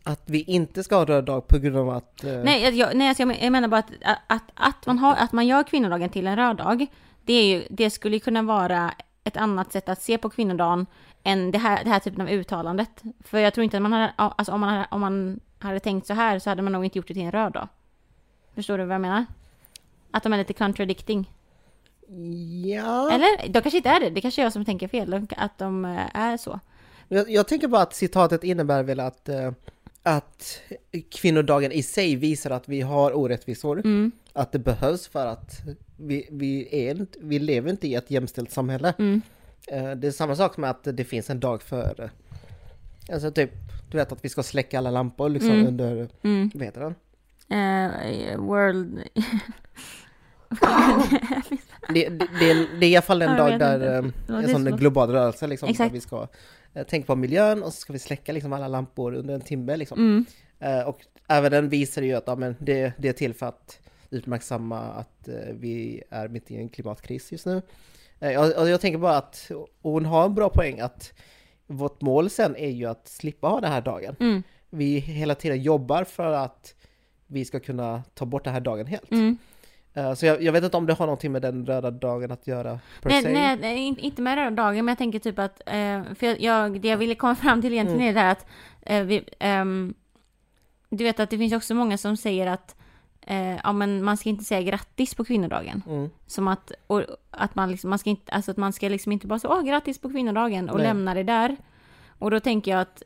[0.03, 2.25] att vi inte ska ha röd dag på grund av att...
[2.25, 3.93] eh, Nej, jag- nej alltså jag menar bara att,
[4.27, 6.87] att, att, man har, att man gör kvinnodagen till en röd dag,
[7.29, 10.87] det, är ju, det skulle kunna vara ett annat sätt att se på kvinnodagen
[11.23, 13.03] än det här, det här typen av uttalandet.
[13.21, 16.07] För jag tror inte att man hade, alltså om man hade, om man hade tänkt
[16.07, 17.69] så här så hade man nog inte gjort det till en röd dag.
[18.55, 19.25] Förstår du vad jag menar?
[20.11, 21.33] Att de är lite contradicting.
[22.65, 23.49] Ja, Eller?
[23.49, 26.17] De kanske inte är det, det kanske är jag som tänker fel, att de eh,
[26.17, 26.61] är så.
[27.09, 29.53] jag, jag tänker bara att citatet innebär väl att, eh,
[30.03, 30.61] att
[31.11, 33.79] kvinnodagen i sig visar att vi har orättvisor.
[33.79, 35.51] Mm, Att det behövs för att
[35.99, 38.95] vi, vi, är, inte- vi lever inte i ett jämställt samhälle.
[38.99, 39.21] mm,
[39.73, 42.11] Eh, Det är samma sak med att det finns en dag för, eh,
[43.15, 43.51] alltså typ,
[43.91, 45.67] du vet att vi ska släcka alla lampor liksom Mm.
[45.67, 46.51] under, mm.
[46.55, 46.95] vad heter den?
[48.31, 48.99] Eh, world...
[51.95, 54.33] Det, det, det, är, det är i alla fall en dag där, inte.
[54.33, 55.91] eh, en sån global rörelse liksom, Exakt.
[55.91, 56.29] där vi ska
[56.75, 59.77] eh, tänka på miljön och så ska vi släcka liksom alla lampor under en timme
[59.77, 59.99] liksom.
[59.99, 60.25] Mm,
[60.61, 63.79] Eh, Och även den visar ju att ja, men det, det är till för att
[64.11, 67.63] uppmärksamma att eh, vi är mitt i en klimatkris just nu.
[68.21, 69.51] Eh, och jag tänker bara att
[69.83, 71.13] hon har en bra poäng att
[71.67, 74.17] vårt mål sen är ju att slippa ha den här dagen.
[74.21, 76.75] mm, Vi hela tiden jobbar för att
[77.27, 79.11] vi ska kunna ta bort den här dagen helt.
[79.13, 79.39] mm.
[79.95, 82.47] Eh, Så jag, jag vet inte om det har någonting med den röda dagen att
[82.47, 83.33] göra per Nej, se.
[83.33, 85.61] nej, nej, in- inte med röda dagen, men jag tänker typ att,
[86.19, 88.11] för jag- jag, det jag ville komma fram till egentligen Mm.
[88.11, 89.95] är det här att, vi, ehm,
[90.91, 92.77] du vet att det finns också många som säger att,
[93.29, 95.83] eh, ja men man ska inte säga grattis på kvinnodagen.
[95.89, 96.11] Mm.
[96.27, 99.27] Som att, och, att man liksom, man ska inte, alltså att man ska liksom inte
[99.27, 100.87] bara säga åh grattis på kvinnodagen och Nej.
[100.87, 101.57] lämna det där.
[102.19, 103.03] Och då tänker jag att,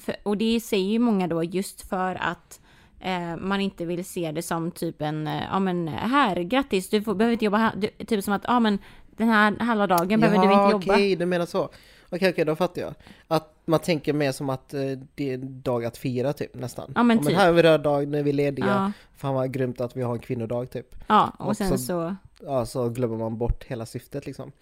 [0.00, 2.60] för, och det säger ju många då just för att
[3.00, 7.02] eh, man inte vill se det som typ en, eh, ja men här, grattis, du
[7.02, 7.72] får, behöver inte jobba, här.
[7.76, 8.78] du, typ som att, ja men
[9.10, 10.94] den här halva dagen behöver du inte jobba.
[10.94, 11.70] okej, du menar så.
[12.10, 12.94] Okej, okej, då fattar jag.
[13.28, 14.80] Att man tänker mer som att eh,
[15.14, 16.92] det är en dag att fira typ nästan.
[16.94, 17.36] Ja, men typ.
[17.36, 18.66] här har vi röd dag, nu är vi lediga.
[18.66, 20.94] Ja, Fan vad grymt att vi har en kvinnodag typ.
[21.06, 24.52] ja, och Och sen så- så, Ja, så glömmer man bort hela syftet liksom.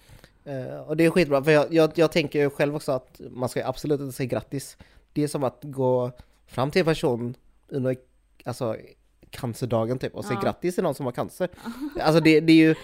[0.44, 3.48] Eh, och det är skitbra, för jag, jag, jag tänker ju själv också att man
[3.48, 4.76] ska absolut inte säga grattis.
[5.12, 6.10] Det är som att gå
[6.46, 7.34] fram till en person
[7.68, 7.96] under
[8.44, 8.76] alltså,
[9.30, 10.44] cancerdagen typ och säga Ja.
[10.44, 11.48] grattis till någon som har cancer.
[12.00, 12.74] Alltså det, det är ju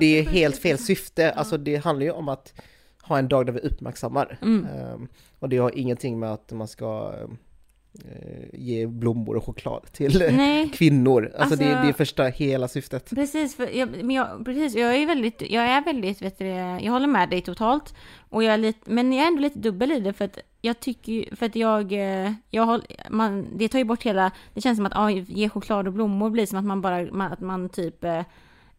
[0.00, 1.30] det är helt fel syfte.
[1.32, 2.52] Alltså det handlar ju om att
[3.08, 4.38] ha en dag där vi uppmärksammar.
[4.42, 4.66] Mm.
[4.66, 7.14] Ehm, och det har ingenting med att man ska
[8.04, 10.68] eh, ge blommor och choklad till eh, nej.
[10.74, 11.32] kvinnor.
[11.38, 13.10] Alltså, det, Alltså- det är första hela syftet.
[13.10, 16.78] Precis, för jag, men jag, precis, jag är väldigt, jag är väldigt, vet du, det,
[16.82, 17.94] jag håller med dig totalt.
[18.30, 20.80] Och jag är lite, men jag är ändå lite dubbel i det för att jag
[20.80, 24.76] tycker för att jag, eh, jag håll, man, det tar ju bort hela, det känns
[24.78, 27.68] som att ah, ge choklad och blommor blir som att man bara, man, att man
[27.68, 28.04] typ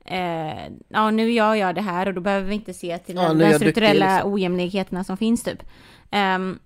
[0.06, 3.34] eh, ja, nu gör jag det här och då behöver vi inte se till Ja,
[3.34, 4.34] duktig, strukturella liksom.
[4.34, 5.64] ojämlikheterna som finns typ.
[6.12, 6.60] Ehm,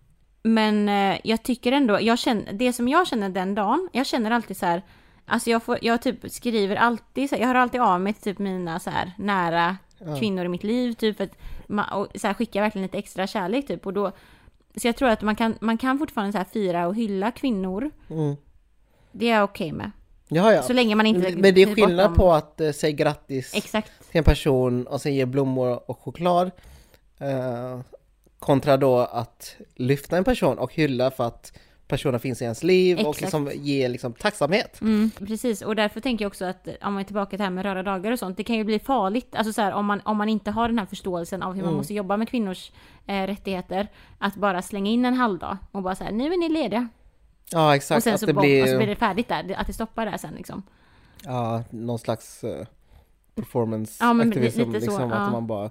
[0.43, 4.31] men eh, jag tycker ändå, jag känner, det som jag känner den dagen, jag känner
[4.31, 4.81] alltid så här,
[5.25, 8.23] alltså jag, får, jag typ skriver alltid, så här, jag hör alltid av mig till
[8.23, 10.15] typ mina så här nära Ja.
[10.19, 11.29] kvinnor i mitt liv, typ att,
[11.91, 14.11] och så här, skickar verkligen lite extra kärlek typ och då,
[14.75, 17.91] så jag tror att man kan, man kan fortfarande så här fira och hylla kvinnor,
[18.09, 18.35] Mm.
[19.11, 19.91] Det är jag okej med.
[20.35, 20.61] Ja, ja.
[20.61, 23.91] Så länge man inte Men det är skillnad på att eh, säga grattis Exakt.
[24.11, 26.51] till en person och sen ge blommor och choklad.
[27.19, 27.79] Eh,
[28.39, 31.53] kontra då att lyfta en person och hylla för att
[31.87, 33.21] personen finns i ens liv och Exakt.
[33.21, 34.81] liksom ge liksom tacksamhet.
[34.81, 37.51] Mm, precis, och därför tänker jag också att om man är tillbaka till det här
[37.51, 40.01] med röda dagar och sånt, det kan ju bli farligt, alltså så här, om, man,
[40.05, 41.77] om man inte har den här förståelsen av hur man Mm.
[41.77, 42.71] måste jobba med kvinnors
[43.07, 43.87] eh, rättigheter,
[44.19, 46.87] att bara slänga in en halvdag och bara så här, nu är ni lediga.
[47.53, 49.53] Ja Och exakt, sen att så, det bom, och så blir blir det färdigt där,
[49.57, 50.63] att det stoppar där sen liksom.
[51.23, 52.65] ja, någon slags eh,
[53.35, 55.15] performance Ja, lite så, liksom, ja.
[55.15, 55.69] att man bara,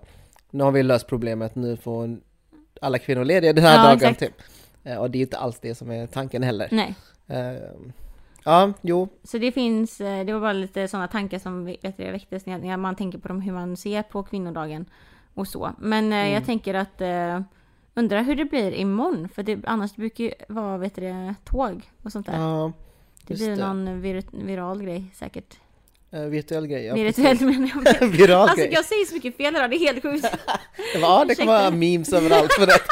[0.50, 2.16] nu har vi löst problemet, nu får
[2.80, 4.18] alla kvinnor lediga den här Ja, dagen exakt.
[4.20, 4.42] typ.
[4.84, 6.68] Eh, och det är inte alls det som är tanken heller.
[6.70, 6.94] Nej.
[7.26, 7.62] Eh,
[8.44, 12.12] ja, jo, Så det finns, eh, det var bara lite sådana tankar som vet jag,
[12.12, 14.86] väcktes när man tänker på dem, hur man ser på kvinnodagen
[15.34, 15.70] och så.
[15.78, 16.32] Men Mm.
[16.32, 17.00] jag tänker att,
[17.94, 22.12] undrar hur det blir imorgon, för det, annars brukar ju vara, vet du tåg och
[22.12, 22.38] sånt där.
[22.38, 22.72] ja,
[23.26, 23.56] det blir det.
[23.56, 25.56] någon vir, viral grej säkert.
[26.10, 26.84] eh, virtuell grej.
[26.86, 27.58] Ja, Virtuellt precis.
[27.58, 28.06] menar jag.
[28.08, 28.70] Viral Alltså grej.
[28.72, 30.26] jag säger så mycket fel idag, det är helt sjukt.
[31.00, 32.78] Ja, det kommer vara memes överallt för det.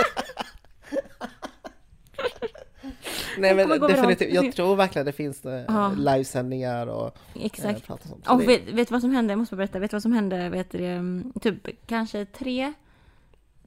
[3.39, 5.93] Nej men definitivt, jag tror verkligen det finns eh, Ja.
[5.97, 7.87] livesändningar och eh, Exakt.
[7.87, 9.33] prat och Och vet, vet vad som hände?
[9.33, 9.79] Jag måste berätta.
[9.79, 10.49] Vet du vad som hände?
[10.49, 12.73] Vet du, mm, typ kanske tre,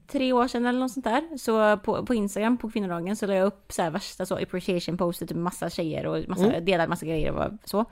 [0.06, 1.36] tre år sedan eller något sånt där.
[1.38, 4.96] Så på, på Instagram på kvinnodagen så la jag upp så här värsta så appreciation
[4.98, 6.64] poster, typ massa tjejer och massa, Mm.
[6.64, 7.84] delade massa grejer och så.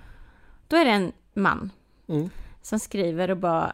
[0.68, 1.70] Då är det en man
[2.08, 2.30] Mm.
[2.62, 3.72] som skriver och bara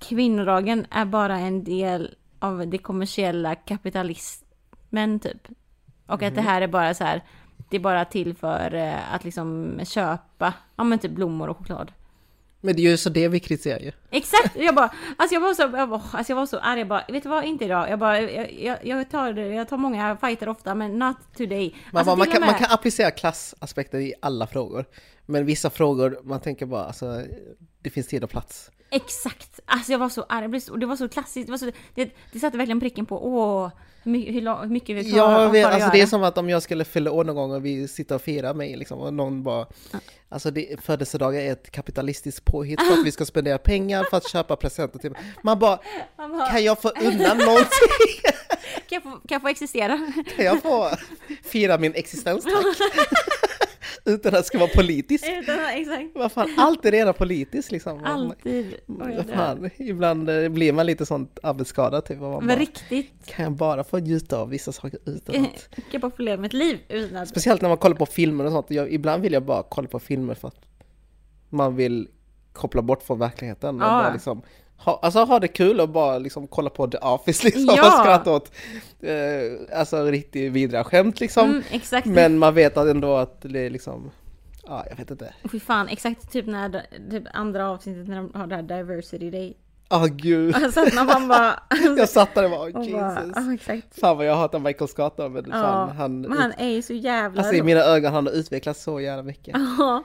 [0.00, 5.48] Kvinnodagen är bara en del av det kommersiella kapitalismen typ.
[6.06, 6.44] Och att det Mhm.
[6.50, 7.22] här är bara så här,
[7.70, 11.92] det är bara till för eh, att liksom köpa, ja men typ blommor och choklad.
[12.64, 13.92] Men det är ju så det vi kritiserar ju.
[14.10, 14.56] Exakt!
[14.56, 17.04] Jag bara, alltså jag var så, jag var, alltså jag var så arg, jag bara,
[17.08, 17.90] vet du vad, inte idag.
[17.90, 21.74] Jag bara, jag, jag, tar, jag tar många fighter ofta, men not today.
[21.92, 24.84] Man, Alltså bara, man, kan, och man med- kan applicera klassaspekter i alla frågor.
[25.26, 27.22] Men vissa frågor, man tänker bara alltså,
[27.82, 28.70] det finns tid och plats.
[28.94, 29.60] Exakt!
[29.66, 31.58] Alltså jag var så arg, jag blev så- och det var så klassiskt, det, var
[31.58, 33.70] så, det, det satte verkligen pricken på, åh,
[34.04, 36.84] hur, hur, mycket vi klarar Ja, vet, alltså det är som att om jag skulle
[36.84, 39.66] fylla år någon gång och vi sitter och firar mig liksom, och någon bara
[40.28, 44.28] Alltså det, födelsedagar är ett kapitalistiskt påhitt för att vi ska spendera pengar för att
[44.28, 45.78] köpa presenter till Man bara,
[46.16, 47.68] Man bara, kan jag få undan någonting?
[48.88, 49.98] kan, jag få, kan jag få existera?
[50.36, 50.90] Kan jag få
[51.44, 52.52] fira min existens tack?
[54.04, 55.24] Utan att det ska vara politiskt.
[55.42, 56.04] Utan- Exakt.
[56.14, 58.04] Vad fan, allt är redan politiskt liksom.
[58.04, 58.66] Alltid.
[58.66, 62.16] Oj, Vad det- fan, ibland eh, blir man lite sånt arbetsskadad typ.
[62.20, 65.70] och Man Men bara, riktigt, kan jag bara få njuta av vissa saker utan att...
[65.74, 67.28] kan jag bara få leva mitt liv utan att...
[67.28, 68.70] Speciellt när man kollar på filmer och sånt.
[68.70, 70.60] Jag, ibland vill jag bara kolla på filmer för att
[71.48, 72.08] man vill
[72.52, 73.76] koppla bort från verkligheten.
[73.82, 74.02] Och Ja.
[74.02, 74.42] bara liksom,
[74.76, 77.74] ha, alltså ha det kul och bara liksom kolla på The Office liksom.
[77.76, 77.86] Ja.
[77.86, 78.52] Och skratta åt
[79.00, 81.50] eh, alltså riktigt vidriga skämt liksom.
[81.50, 82.06] Mm, exakt.
[82.06, 84.10] Men man vet ändå att det är liksom,
[84.66, 85.34] ja jag vet inte.
[85.52, 89.56] Fy fan, exakt typ när typ andra avsnittet när de har det här diversity day.
[89.90, 90.54] Åh gud.
[90.54, 91.62] Alltså när man bara...
[91.96, 93.32] Jag satt där och bara, bara Jesus.
[93.36, 94.00] ja, exakt.
[94.00, 96.82] Fan vad jag hatar Michael Scott då, men Ja, fan han, men han är ju
[96.82, 97.40] så jävla...
[97.42, 99.56] alltså i mina ögon han har utvecklats så jävla mycket.
[99.78, 100.02] Ja,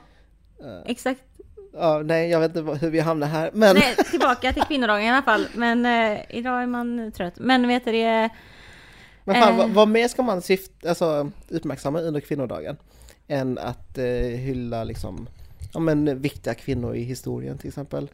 [0.64, 1.22] Eh, exakt.
[1.74, 5.04] Ja, nej jag vet inte vad- hur vi hamnar här, men Nej, tillbaka till kvinnodagen
[5.06, 5.48] i alla fall.
[5.56, 7.34] Men eh, idag är man trött.
[7.40, 8.30] Men vet du det...
[9.24, 9.58] Men fan, Eh.
[9.58, 12.78] vad, vad mer ska man syft, alltså, uppmärksamma under kvinnodagen?
[13.28, 14.04] Än att eh,
[14.38, 15.28] hylla liksom,
[15.74, 18.10] ja men viktiga kvinnor i historien till exempel.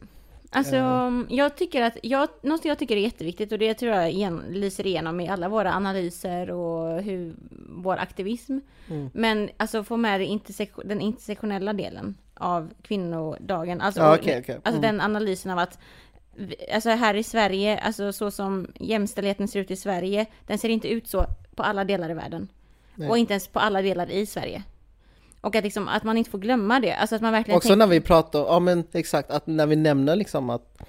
[0.50, 1.10] Alltså, Eh.
[1.28, 4.86] jag tycker att, jag, något jag tycker är jätteviktigt och det tror jag igen, lyser
[4.86, 7.34] igenom i alla våra analyser och hur,
[7.68, 8.58] vår aktivism.
[8.90, 9.10] Mm.
[9.14, 10.20] Men alltså få med
[10.84, 13.80] den intersektionella delen av kvinnodagen.
[13.80, 14.54] Alltså, Ja, okej, okej.
[14.54, 14.80] alltså Mm.
[14.82, 15.78] den analysen av att
[16.74, 20.88] Alltså här i Sverige, alltså så som jämställdheten ser ut i Sverige, den ser inte
[20.88, 22.48] ut så på alla delar i världen.
[22.94, 23.08] Nej.
[23.08, 24.62] Och inte ens på alla delar i Sverige.
[25.40, 26.92] Och att, liksom, att man inte får glömma det.
[26.92, 29.76] Alltså att man verkligen Också tänker- när vi pratar, ja men exakt, att när vi
[29.76, 30.82] nämner liksom att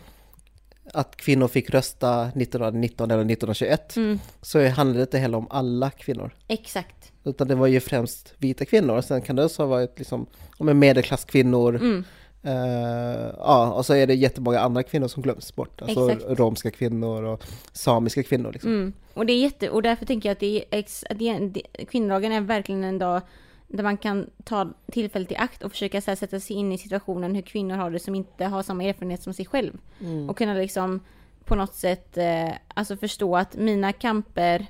[0.93, 5.89] att kvinnor fick rösta 1919 eller 1921 Mm, så handlar det inte heller om alla
[5.89, 6.31] kvinnor.
[6.47, 7.11] exakt.
[7.23, 9.01] Utan det var ju främst vita kvinnor.
[9.01, 10.25] Sen kan det också ha varit liksom,
[10.57, 11.75] om en medelklasskvinnor.
[11.75, 12.03] Mm.
[12.43, 15.81] Eh, ja, och så är det jättemånga andra kvinnor som glöms bort.
[15.81, 16.39] Alltså Exakt.
[16.39, 18.51] romska kvinnor och samiska kvinnor.
[18.51, 18.71] Liksom.
[18.71, 18.93] Mm.
[19.13, 22.41] Och det är jätte, och därför tänker jag att, det är att det, kvinnodagen är
[22.41, 23.21] verkligen en dag
[23.67, 27.35] där man kan ta tillfället i akt och försöka här, sätta sig in i situationen
[27.35, 29.77] hur kvinnor har det som inte har samma erfarenhet som sig själv.
[30.01, 30.29] Mm.
[30.29, 30.99] Och kunna liksom
[31.45, 34.65] på något sätt eh, alltså förstå att mina kamper,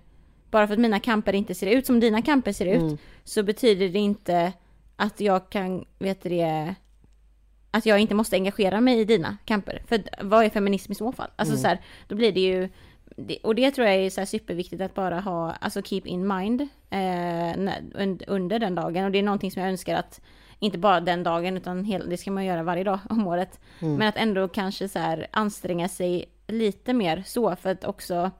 [0.51, 2.97] bara för att mina kamper inte ser ut som dina kamper ser ut, Mm.
[3.23, 4.53] så betyder det inte
[4.95, 6.75] att jag kan, vet det,
[7.71, 9.83] att jag inte måste engagera mig i dina kamper.
[9.87, 11.29] För vad är feminism i så fall?
[11.35, 11.61] Alltså Mm.
[11.61, 12.69] så här, då blir det ju
[13.43, 17.73] och det tror jag är så superviktigt att bara ha, alltså keep in mind eh,
[18.27, 19.05] under den dagen.
[19.05, 20.21] Och det är någonting som jag önskar att,
[20.59, 23.59] inte bara den dagen, utan hel, det ska man göra varje dag om året.
[23.79, 23.95] Mm.
[23.95, 28.31] Men att ändå kanske så här anstränga sig lite mer så, för att också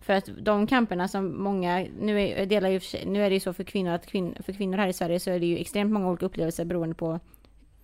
[0.00, 3.52] för att de kamperna som många, nu är, delar ju, nu är det ju så
[3.52, 6.08] för kvinnor att kvin, för kvinnor här i Sverige så är det ju extremt många
[6.08, 7.20] olika upplevelser beroende på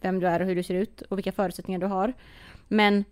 [0.01, 2.13] vem du är och hur du ser ut och vilka förutsättningar du har.
[2.69, 3.05] Men,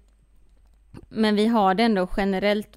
[1.08, 2.76] men vi har det ändå generellt,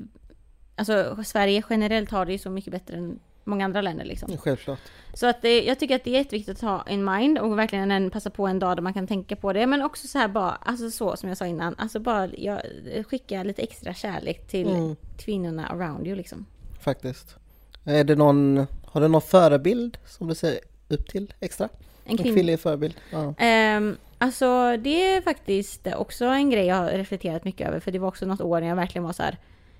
[0.77, 4.37] alltså Sverige generellt har det ju så mycket bättre än många andra länder liksom.
[4.37, 4.79] Självklart.
[5.13, 7.91] Så att det, jag tycker att det är jätteviktigt att ha in mind och verkligen
[7.91, 9.67] en, passa på en dag där man kan tänka på det.
[9.67, 12.61] Men också så här bara, alltså så som jag sa innan, alltså bara jag,
[13.09, 14.95] skicka lite extra kärlek till mm.
[15.17, 16.45] kvinnorna around you liksom.
[16.79, 17.35] Faktiskt.
[17.83, 21.69] Är det någon, har du någon förebild som du ser upp till extra?
[22.05, 22.27] En, kvinn...
[22.27, 22.95] en kvinnlig förebild?
[23.11, 23.33] Ja.
[23.77, 27.99] Um, alltså det är faktiskt också en grej jag har reflekterat mycket över för det
[27.99, 29.37] var också något år när jag verkligen var så här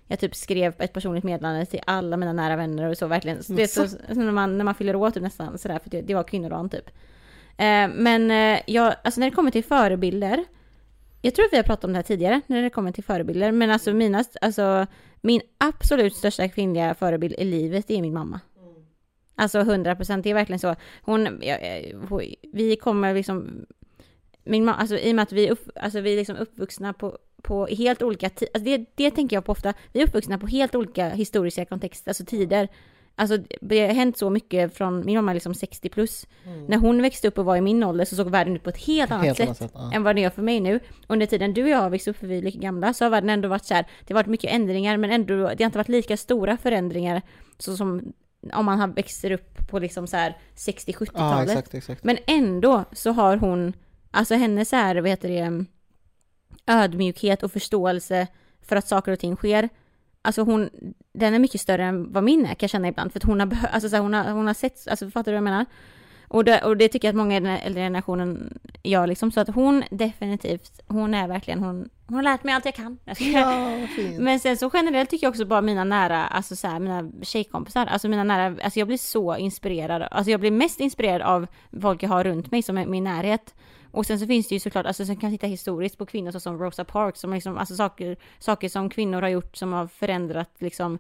[0.08, 3.44] jag typ skrev ett personligt meddelande till alla mina nära vänner och så verkligen.
[3.44, 6.02] Så det är så, när, man, när man fyller år typ nästan sådär, för det,
[6.02, 6.90] det var kvinnodagen typ.
[7.58, 10.46] Eh, men eh, jag, alltså när det kommer till förebilder,
[11.22, 13.52] jag tror att vi har pratat om det här tidigare, när det kommer till förebilder,
[13.52, 14.88] men alltså mina, alltså
[15.22, 18.40] min absolut största kvinnliga förebild i livet är min mamma.
[19.36, 20.76] Alltså 100 procent, det är verkligen så.
[21.02, 21.42] Hon,
[22.54, 23.66] vi kommer liksom,
[24.44, 27.18] min mamma, alltså i och med att vi, upp, alltså, vi är liksom uppvuxna på
[27.42, 30.76] på helt olika, alltså det, det tänker jag på ofta, vi är uppvuxna på helt
[30.76, 32.68] olika historiska kontexter, alltså tider.
[33.20, 36.28] Alltså det har hänt så mycket från, min mamma är liksom 60 plus.
[36.46, 36.66] Mm.
[36.66, 38.78] När hon växte upp och var i min ålder så såg världen ut på ett
[38.78, 39.92] helt annat helt sätt, sätt ja.
[39.94, 40.80] än vad den gör för mig nu.
[41.08, 43.10] Under tiden du och jag har växt upp, för vi är lika gamla, så har
[43.10, 45.78] världen ändå varit så här, det har varit mycket ändringar, men ändå, det har inte
[45.78, 47.22] varit lika stora förändringar
[47.58, 48.14] så som
[48.54, 51.74] om man har växer upp på liksom så här 60-70-talet.
[51.88, 53.74] Ja, men ändå så har hon,
[54.12, 55.66] alltså hennes så här, vad heter det,
[56.68, 58.28] ödmjukhet och förståelse
[58.62, 59.70] för att saker och ting sker.
[60.22, 60.70] Alltså hon,
[61.14, 63.12] den är mycket större än vad min är kan jag känna ibland.
[63.12, 65.36] För att hon har, alltså så här, hon har, hon har sett, alltså fattar du
[65.36, 65.66] vad jag menar?
[66.28, 69.32] Och det, och det tycker jag att många i den äldre generationen gör liksom.
[69.32, 72.98] Så att hon definitivt, hon är verkligen, hon, hon har lärt mig allt jag kan.
[73.20, 73.70] Ja,
[74.20, 77.86] Men sen så generellt tycker jag också bara mina nära, alltså så här, mina tjejkompisar,
[77.86, 80.08] alltså mina nära, alltså jag blir så inspirerad.
[80.12, 81.48] Alltså jag blir mest inspirerad av
[81.82, 83.54] folk jag har runt mig som är min närhet.
[83.98, 86.32] Och sen så finns det ju såklart, alltså sen kan man titta historiskt på kvinnor
[86.32, 90.50] som Rosa Parks, som liksom, alltså saker, saker som kvinnor har gjort som har förändrat
[90.58, 91.00] liksom,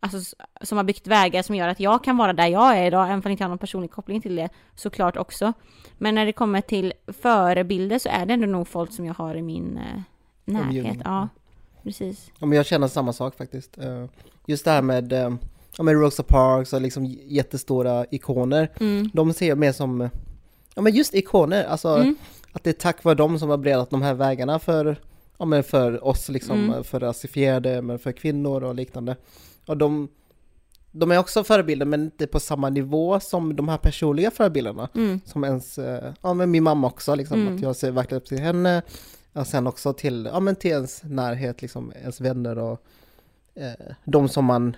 [0.00, 3.04] alltså som har byggt vägar som gör att jag kan vara där jag är idag,
[3.04, 5.52] även om jag inte har någon personlig koppling till det, såklart också.
[5.98, 9.34] Men när det kommer till förebilder så är det ändå nog folk som jag har
[9.34, 10.02] i min eh,
[10.44, 10.98] närhet.
[11.04, 11.28] Ja,
[11.82, 12.30] precis.
[12.38, 13.78] Ja, men jag känner samma sak faktiskt.
[13.78, 14.06] Uh,
[14.46, 15.12] just det här med,
[15.76, 19.10] ja, med Rosa Parks och liksom jättestora ikoner, mm.
[19.12, 20.10] de ser jag mer som
[20.78, 22.16] Ja men just ikoner, alltså mm.
[22.52, 25.00] att det är tack vare dem som har breddat de här vägarna för,
[25.38, 26.84] ja, men för oss liksom, mm.
[26.84, 29.16] för rasifierade, men för kvinnor och liknande.
[29.66, 30.08] Och de,
[30.90, 34.88] de är också förebilder men inte på samma nivå som de här personliga förebilderna.
[34.94, 35.20] Mm.
[35.24, 37.54] Som ens, eh, ja men min mamma också liksom, mm.
[37.54, 38.82] att jag ser verkligen upp till henne.
[39.32, 42.82] Och sen också till, ja men till ens närhet, liksom ens vänner och
[43.54, 44.76] eh, de som man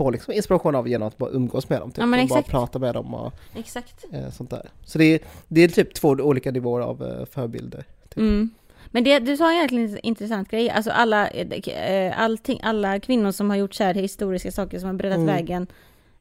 [0.00, 1.90] får liksom inspiration av genom att bara umgås med dem.
[1.90, 4.04] Typ, ja, och bara prata med dem och exakt.
[4.12, 4.68] Eh, sånt där.
[4.84, 7.84] Så det är, det är typ två olika nivåer av eh, förebilder.
[8.08, 8.16] Typ.
[8.16, 8.50] Mm.
[8.86, 13.50] Men det, du sa egentligen en intressant grej, alltså alla, eh, allting, alla kvinnor som
[13.50, 15.26] har gjort så här historiska saker som har breddat mm.
[15.26, 15.66] vägen,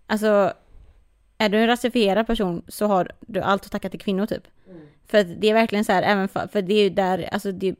[0.08, 0.54] alltså
[1.38, 4.48] är du en rasifierad person så har du allt att tacka till kvinnor typ.
[4.70, 4.82] Mm.
[5.08, 7.76] För det är verkligen så här, även för, för det är ju där, alltså det,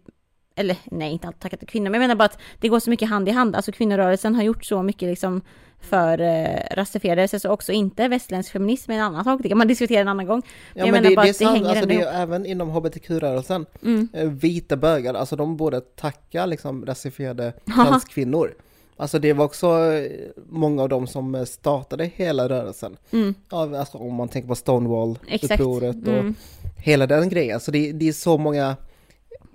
[0.60, 3.10] eller nej, inte allt tackat kvinnor, men jag menar bara att det går så mycket
[3.10, 5.42] hand i hand, alltså kvinnorörelsen har gjort så mycket liksom
[5.82, 9.68] för eh, rasifierade, så också inte västländsk feminism är en annan sak, det kan man
[9.68, 10.42] diskutera en annan gång.
[10.74, 14.08] Men ja men det, det är sant, det alltså det är även inom hbtq-rörelsen, mm.
[14.14, 18.54] Eh, vita bögar, alltså de borde tacka liksom rasifierade transkvinnor.
[18.98, 20.12] Alltså det var också eh,
[20.50, 22.98] många av dem som eh, startade hela rörelsen.
[23.12, 23.36] Mm.
[23.50, 26.36] Alltså om man tänker på Stonewall-upproret och mm.
[26.78, 27.60] hela den grejen.
[27.60, 28.76] Så det, det, är så många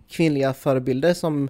[0.09, 1.49] kvinnliga förebilder som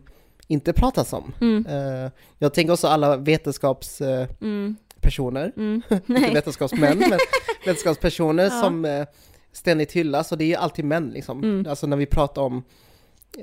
[0.48, 1.32] inte pratas om.
[1.40, 1.66] Mm.
[1.66, 5.82] Uh, jag tänker också alla vetenskapspersoner, uh, mm.
[5.88, 6.02] mm.
[6.16, 7.10] inte vetenskapsmän, men
[7.64, 8.50] vetenskapspersoner ja.
[8.50, 9.04] som uh,
[9.52, 11.44] ständigt hyllas och det är alltid män liksom.
[11.44, 11.66] Mm.
[11.68, 12.62] Alltså när vi pratar om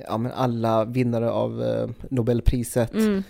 [0.08, 1.64] ja, alla vinnare av
[2.10, 3.24] Nobelpriset mm.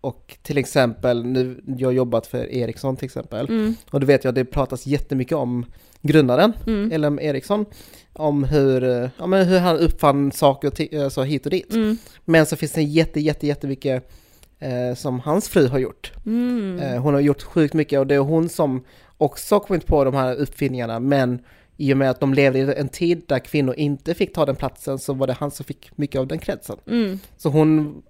[0.00, 3.74] och till exempel, nu, jag har jobbat för Ericsson till exempel, mm.
[3.90, 5.66] och då vet jag att det pratas jättemycket om
[6.02, 7.02] grundaren, mm.
[7.02, 7.66] LM Ericsson,
[8.12, 11.74] om hur, ja, men hur han uppfann saker så hit och dit.
[11.74, 11.96] Mm.
[12.24, 14.10] Men så finns det jätte, jätte, jättemycket
[14.58, 16.12] eh, som hans fru har gjort.
[16.26, 16.78] Mm.
[16.78, 18.84] Eh, hon har gjort sjukt mycket och det är hon som
[19.18, 21.42] också kommit på de här uppfinningarna, men
[21.76, 24.56] i och med att de levde i en tid där kvinnor inte fick ta den
[24.56, 26.76] platsen så var det han som fick mycket av den kretsen.
[26.86, 27.18] Mm.
[27.36, 28.02] Så hon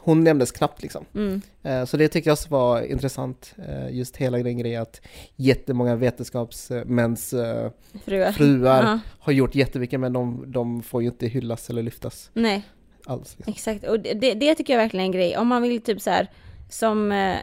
[0.00, 1.04] hon nämndes knappt liksom.
[1.14, 1.40] Mm.
[1.62, 5.00] Eh, Så det tyckte jag var intressant, eh, just hela den grejen att
[5.36, 7.70] jättemånga vetenskapsmäns eh,
[8.04, 8.32] Fruar.
[8.32, 8.98] fruar Ja.
[9.20, 12.62] har gjort jättemycket men de, de får ju inte hyllas eller lyftas Nej,
[13.06, 13.34] alls.
[13.36, 13.52] Liksom.
[13.52, 13.84] exakt.
[13.84, 15.36] Och det, det- tycker jag verkligen är en grej.
[15.36, 16.26] Om man vill typ så här
[16.70, 17.36] som eh,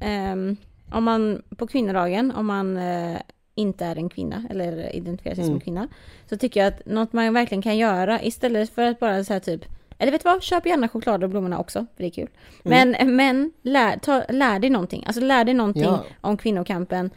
[0.00, 0.56] ehm,
[0.92, 3.16] om man på kvinnodagen, om man eh,
[3.54, 5.60] inte är en kvinna eller identifierar sig som Mm.
[5.60, 5.88] kvinna,
[6.30, 9.40] så tycker jag att något man verkligen kan göra istället för att bara så här
[9.40, 9.64] typ
[9.98, 12.28] eller vet du vad, köp gärna choklad och blommorna också, för det är kul.
[12.64, 12.90] Mm.
[12.90, 16.04] Men, men lär, ta, lär dig någonting, alltså lär dig någonting Ja.
[16.20, 17.10] om kvinnokampen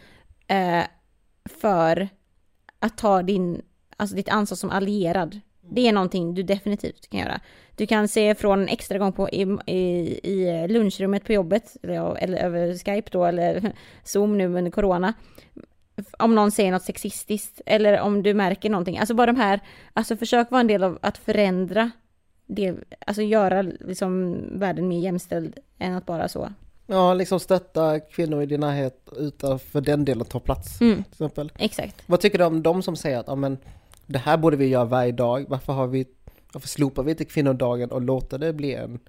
[0.48, 0.84] eh,
[1.50, 2.10] för
[2.80, 3.62] att ta din,
[3.98, 5.40] alltså ditt ansvar som allierad.
[5.70, 7.40] Det är någonting du definitivt kan göra.
[7.76, 9.82] Du kan se från en extra gång på, i, i,
[10.24, 13.74] i lunchrummet på jobbet, eller, eller över Skype då, eller
[14.04, 15.14] Zoom nu under Corona.
[16.20, 18.98] Om någon säger något sexistiskt, eller om du märker någonting.
[18.98, 19.60] Alltså bara de här,
[19.94, 21.92] alltså försök vara en del av att förändra
[22.56, 22.76] det,
[23.06, 26.54] alltså göra liksom världen mer jämställd än att bara så.
[26.88, 30.82] Ja, liksom stötta kvinnor i din närhet utan för den delen ta plats.
[30.82, 31.52] Mm, Till exempel.
[31.58, 32.04] exakt.
[32.06, 33.58] Vad tycker du om de som säger att ja, men,
[34.06, 36.06] det här borde vi göra varje dag, varför, har vi,
[36.54, 39.00] varför slopar vi inte kvinnodagen och låter det bli en,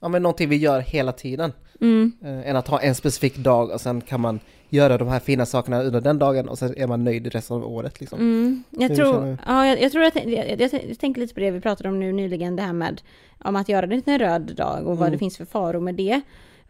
[0.00, 1.52] ja, men någonting vi gör hela tiden?
[1.80, 2.12] Mm.
[2.24, 5.46] Eh, än att ha en specifik dag och sen kan man göra de här fina
[5.46, 8.00] sakerna under den dagen och sen är man nöjd resten av året.
[8.00, 8.18] Liksom.
[8.20, 11.40] Mm, jag, tror, ja, jag, jag tror att jag, jag, jag, jag tänker lite på
[11.40, 13.00] det vi pratade om nu nyligen, det här med
[13.44, 15.12] om att göra det till en röd dag och vad Mm.
[15.12, 16.20] det finns för faror med det.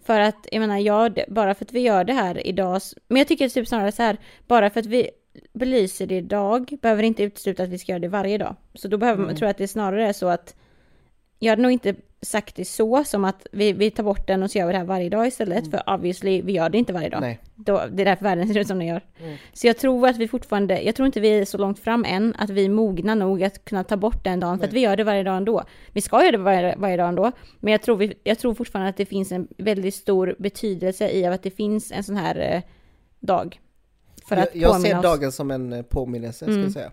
[0.04, 3.16] För att, jag menar, ja, det- bara för att vi gör det här idag, men
[3.18, 4.16] jag tycker typ snarare så här,
[4.46, 5.10] bara för att vi
[5.52, 8.56] belyser det idag, behöver inte utesluta att vi ska göra det varje dag.
[8.74, 9.36] Så då behöver man, Mm.
[9.36, 10.54] tror jag att det snarare är så att,
[11.38, 14.50] jag hade nog inte sagt det så, som att vi, vi tar bort den och
[14.50, 17.08] så gör vi det här varje dag istället, för obviously, vi gör det inte varje
[17.08, 17.20] dag.
[17.20, 17.40] Nej.
[17.54, 19.04] Då, det är därför världen ser ut som den gör.
[19.22, 19.36] Mm.
[19.52, 22.34] Så jag tror att vi fortfarande, jag tror inte vi är så långt fram än,
[22.38, 24.80] att vi är mogna nog att kunna ta bort den dagen, för att Nej.
[24.80, 25.62] vi gör det varje dag ändå.
[25.92, 28.90] Vi ska göra det varje, varje dag ändå, men jag tror, vi, jag tror fortfarande
[28.90, 32.62] att det finns en väldigt stor betydelse i att det finns en sån här eh,
[33.20, 33.60] dag.
[34.26, 35.02] För att jag jag påminna ser oss.
[35.02, 36.62] dagen som en eh, påminnelse, ska Mm.
[36.62, 36.90] jag säga.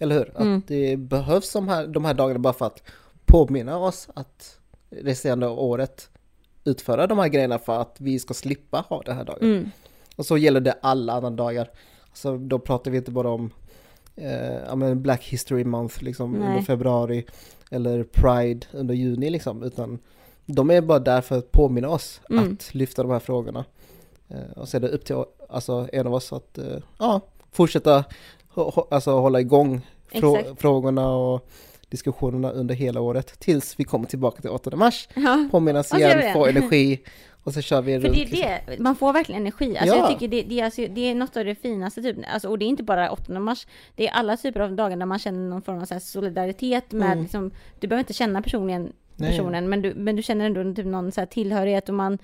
[0.00, 0.28] Eller hur?
[0.34, 0.62] Att Mm.
[0.66, 2.82] det behövs de här, de här dagarna bara för att
[3.26, 4.58] påminna oss att
[4.90, 6.08] resterande av året
[6.64, 9.38] utföra de här grejerna för att vi ska slippa ha den här dagen.
[9.42, 9.70] Mm,
[10.16, 11.70] Och så gäller det alla andra dagar.
[12.14, 13.50] Så då pratar vi inte bara om
[14.16, 16.48] eh, Black History Month liksom Nej.
[16.48, 17.26] under februari
[17.70, 19.98] eller Pride under juni liksom, utan
[20.46, 22.52] de är bara där för att påminna oss Mm.
[22.52, 23.64] att lyfta de här frågorna.
[24.28, 27.20] Eh, och så är det upp till alltså, en av oss att eh, ja,
[27.52, 28.04] fortsätta
[28.90, 30.60] alltså, hålla igång frå- Exakt.
[30.60, 31.48] frågorna och
[31.90, 35.08] diskussionerna under hela året tills vi kommer tillbaka till 8 mars.
[35.14, 35.48] ja.
[35.50, 36.32] Påminnas Och igen, det.
[36.32, 37.00] få energi
[37.44, 38.14] och så kör vi För runt.
[38.16, 38.38] det liksom.
[38.48, 39.76] är det, man får verkligen energi.
[39.78, 40.00] Alltså Ja.
[40.00, 42.58] jag tycker det, det, är alltså, det är något av det finaste typ, alltså, och
[42.58, 43.66] det är inte bara 8 mars,
[43.96, 47.06] det är alla typer av dagar där man känner någon form av så solidaritet med
[47.12, 47.22] Mm.
[47.22, 49.30] liksom, du behöver inte känna personligen, Nej.
[49.30, 52.18] personen, men du, men du känner ändå typ någon så här tillhörighet och man,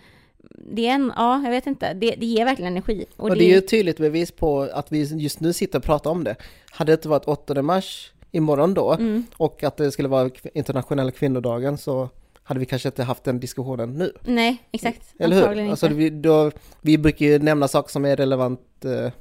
[0.73, 3.05] det är en, ja jag vet inte, det, det ger verkligen energi.
[3.17, 6.11] Och, det är ju ett tydligt bevis på att vi just nu sitter och pratar
[6.11, 6.37] om det.
[6.71, 11.11] Hade det inte varit 8 mars imorgon då mm, och att det skulle vara internationella
[11.11, 12.09] kvinnodagen så
[12.43, 14.12] hade vi kanske inte haft den diskussionen nu.
[14.24, 15.14] nej, exakt.
[15.18, 15.70] Eller Antagligen hur?
[15.70, 19.12] Alltså vi, då, vi brukar ju nämna saker som är relevant eh,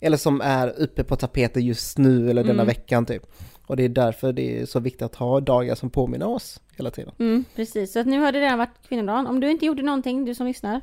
[0.00, 2.66] eller som är uppe på tapeten just nu eller denna Mm.
[2.66, 3.22] veckan typ.
[3.66, 6.90] Och det är därför det är så viktigt att ha dagar som påminner oss hela
[6.90, 7.12] tiden.
[7.18, 9.26] Mm, precis, så att nu har det redan varit kvinnodagen.
[9.26, 10.80] Om du inte gjorde någonting, du som lyssnar,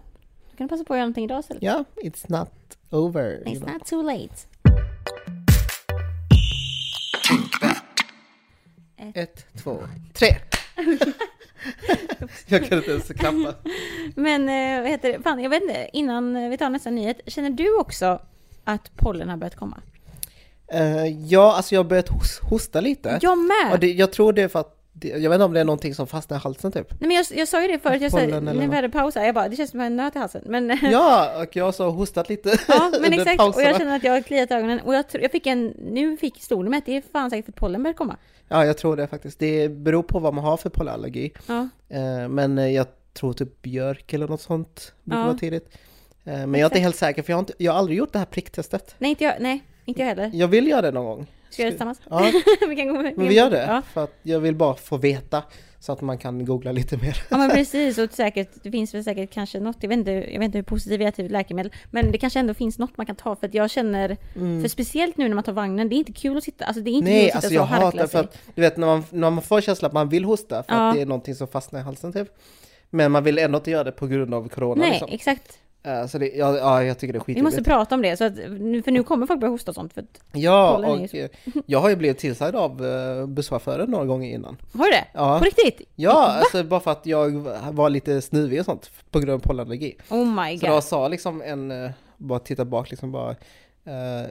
[0.51, 1.63] då kan du passa på att göra någonting idag istället.
[1.63, 2.49] Ja, it's not
[2.91, 3.43] over.
[3.45, 4.35] It's not too late.
[9.15, 9.79] Ett, två,
[10.13, 10.35] tre!
[12.45, 13.55] Jag kan inte ens klappa.
[14.15, 17.21] Men eh, vad heter det, fan jag vet inte, innan eh, vi tar nästa nyhet,
[17.27, 18.21] känner du också
[18.63, 19.81] att pollen har börjat komma?
[20.67, 23.19] Eh, ja, alltså jag har börjat hos, hosta lite.
[23.21, 23.73] Jag med!
[23.73, 25.95] Och det, jag tror det är för att, jag vet inte om det är någonting
[25.95, 26.87] som fastnar i halsen typ.
[26.99, 29.25] Nej men jag, jag sa ju det förut, jag sa, när vi hade paus här,
[29.25, 30.41] jag bara, det känns som en nöt i halsen.
[30.45, 33.67] Men ja, Ja, och jag har hostat lite men under exakt, och pauserna.
[33.69, 34.79] jag känner att jag har kliat ögonen.
[34.79, 37.45] Och jag, jag fick en, nu fick stod det med att det är fan säkert
[37.45, 38.17] för att pollen börjar komma.
[38.47, 39.39] Ja, jag tror det faktiskt.
[39.39, 41.31] Det beror på vad man har för pollenallergi.
[41.47, 45.25] Ja, Eh, men eh, jag tror typ björk eller något sånt borde Ja.
[45.25, 45.69] vara tidigt.
[46.23, 48.13] Eh, men jag är inte helt säker för jag har, inte, jag har aldrig gjort
[48.13, 48.95] det här pricktestet.
[48.97, 50.31] nej inte jag, nej, inte jag heller.
[50.33, 51.27] Jag vill göra det någon gång.
[51.53, 52.01] Ska vi göra det tillsammans?
[52.09, 53.13] Ja, vi kan gå med.
[53.17, 53.65] men vi gör det.
[53.67, 53.81] Ja.
[53.93, 55.43] För att jag vill bara få veta
[55.79, 57.17] så att man kan googla lite mer.
[57.29, 60.39] Ja men precis, och säkert, det finns väl säkert kanske något, jag vet inte, jag
[60.39, 63.05] vet inte hur positivt jag är till läkemedel, men det kanske ändå finns något man
[63.05, 64.17] kan ta för att jag känner,
[64.61, 66.89] för speciellt nu när man tar vagnen, det är inte kul att sitta, alltså det
[66.89, 67.19] är inte Mm.
[67.23, 68.87] Nej, kul att alltså sitta jag så och harkla hatar för att, du vet när
[68.87, 70.89] man, när man får känslan att man vill hosta för Ja.
[70.89, 72.27] att det är någonting som fastnar i halsen typ.
[72.89, 75.09] Men man vill ändå inte göra det på grund av corona Nej, liksom.
[75.11, 75.59] exakt.
[75.87, 77.39] Uh, så det, ja, ja, jag tycker det är skitjobbigt.
[77.39, 78.35] Vi måste prata om det, så att,
[78.83, 79.93] för nu kommer folk börja hosta och sånt.
[79.93, 81.29] För att ja, och ju
[81.65, 84.57] jag har ju blivit tillsagd av uh, busschauffören några gånger innan.
[84.73, 85.05] Har du det?
[85.13, 85.39] Ja.
[85.39, 85.81] På riktigt?
[85.95, 87.29] Ja, alltså bara för att jag
[87.71, 89.95] var lite snuvig och sånt på grund av pollenallergi.
[90.09, 90.75] Oh my Så god.
[90.75, 94.27] då sa liksom en, uh, bara titta bak liksom bara uh,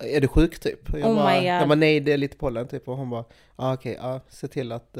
[0.00, 0.80] är du sjuk typ?
[0.92, 1.46] Jag, Oh bara, my God.
[1.46, 3.24] jag bara nej det är lite pollen typ och hon bara
[3.56, 4.98] ah, okej, ja se till att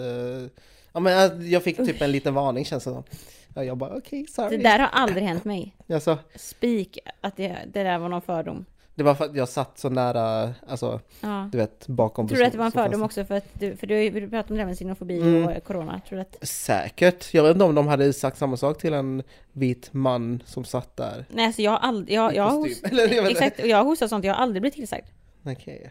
[0.92, 3.04] Ja men jag fick typ en liten varning känns det som.
[3.54, 4.56] Ja, jag bara okej, sorry.
[4.56, 5.76] Det där har aldrig hänt mig.
[5.94, 8.64] Alltså, Spik, att det, det där var någon fördom.
[8.94, 11.48] det var för att jag satt så nära, alltså Ja.
[11.52, 13.76] du vet bakom Tror du att det var en så fördom också för att du,
[13.76, 15.44] för du, du pratade om det här med xenofobi Mm.
[15.56, 16.00] och corona.
[16.08, 17.34] Tror du att, Säkert.
[17.34, 19.22] Jag vet inte om de hade sagt samma sak till en
[19.52, 21.24] vit man som satt där.
[21.30, 22.84] nej alltså jag har aldrig, jag, i jag host,
[23.30, 25.06] exakt, jag har hostat sånt, jag har aldrig blivit tillsagd.
[25.46, 25.90] Okej.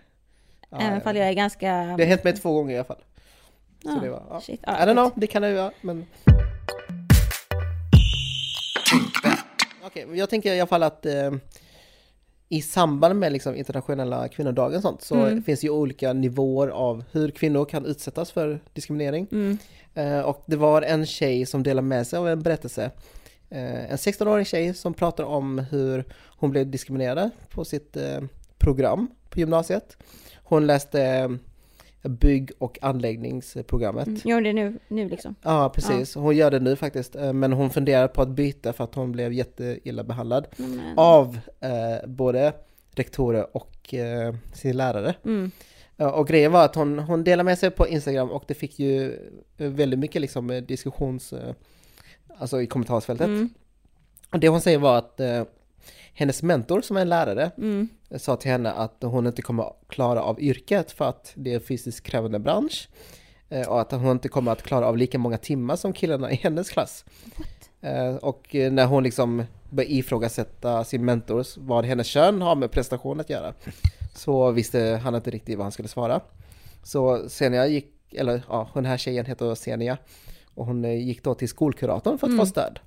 [0.69, 0.99] Ja, Även ja.
[0.99, 1.67] fall jag är ganska...
[1.97, 3.03] Det har hänt mig två gånger i alla fall.
[3.83, 4.41] Så Ja, det var, ja.
[4.41, 4.59] shit.
[4.59, 6.05] I Ja, don't know, det kan det ju vara, men...
[9.85, 11.31] Okej, men jag tänker i alla fall att eh,
[12.49, 15.43] i samband med liksom internationella kvinnodagen och sånt så Mm.
[15.43, 19.27] finns ju olika nivåer av hur kvinnor kan utsättas för diskriminering.
[19.31, 19.57] Mm.
[19.93, 22.91] Eh, och det var en tjej som delade med sig av en berättelse.
[23.49, 26.03] Eh, en 16-årig tjej som pratar om hur
[26.37, 28.21] hon blev diskriminerad på sitt eh,
[28.57, 29.97] program på gymnasiet.
[30.43, 31.29] Hon läste eh,
[32.03, 34.07] bygg och anläggningsprogrammet.
[34.07, 34.19] Mm.
[34.23, 35.35] Gör det nu, nu liksom.
[35.41, 36.15] Ja, precis.
[36.15, 37.15] Hon gör det nu faktiskt.
[37.15, 41.39] eh, Men hon funderar på att byta för att hon blev jätteilla behandlad Men, av
[41.59, 42.53] eh, både
[42.95, 45.15] rektorer och eh, sin lärare.
[45.25, 45.51] mm.
[45.97, 48.79] Ja, Och grejen var att hon, hon delade med sig på Instagram och det fick
[48.79, 49.11] ju
[49.57, 51.33] eh, väldigt mycket liksom eh, diskussions...
[52.37, 53.27] Alltså i kommentarsfältet.
[53.27, 53.49] Mm.
[54.31, 55.19] Och det hon säger var att
[56.13, 57.89] hennes mentor som är en lärare Mm.
[58.17, 61.61] sa till henne att hon inte kommer klara av yrket för att det är en
[61.61, 62.89] fysiskt krävande bransch.
[63.49, 66.35] Eh, och att hon inte kommer att klara av lika många timmar som killarna i
[66.35, 67.05] hennes klass.
[67.81, 72.71] Eh, och eh, när hon liksom började ifrågasätta sin mentors vad hennes kön har med
[72.71, 73.53] prestation att göra
[74.15, 76.21] så visste han inte riktigt vad han skulle svara.
[76.83, 79.97] Så Senia gick, eller ja, den här tjejen heter Senia
[80.55, 82.79] och hon gick då till skolkuratorn för att få stöd.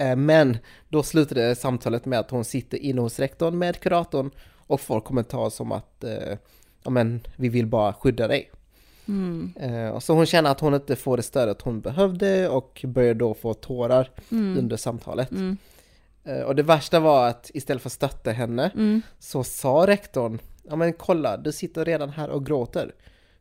[0.00, 4.30] Eh, Men då slutade samtalet med att hon sitter inne hos rektorn med kuratorn
[4.66, 6.38] och får kommentarer som att eh,
[6.82, 8.50] ja men vi vill bara skydda dig.
[9.08, 9.52] Mm.
[9.60, 13.34] Eh, så hon känner att hon inte får det stödet hon behövde och börjar då
[13.34, 14.58] få tårar Mm.
[14.58, 15.30] under samtalet.
[15.30, 15.56] Mm.
[16.46, 19.02] Och det värsta var att istället för att stötta henne Mm.
[19.18, 22.94] så sa rektorn Ja men kolla, du sitter redan här och gråter.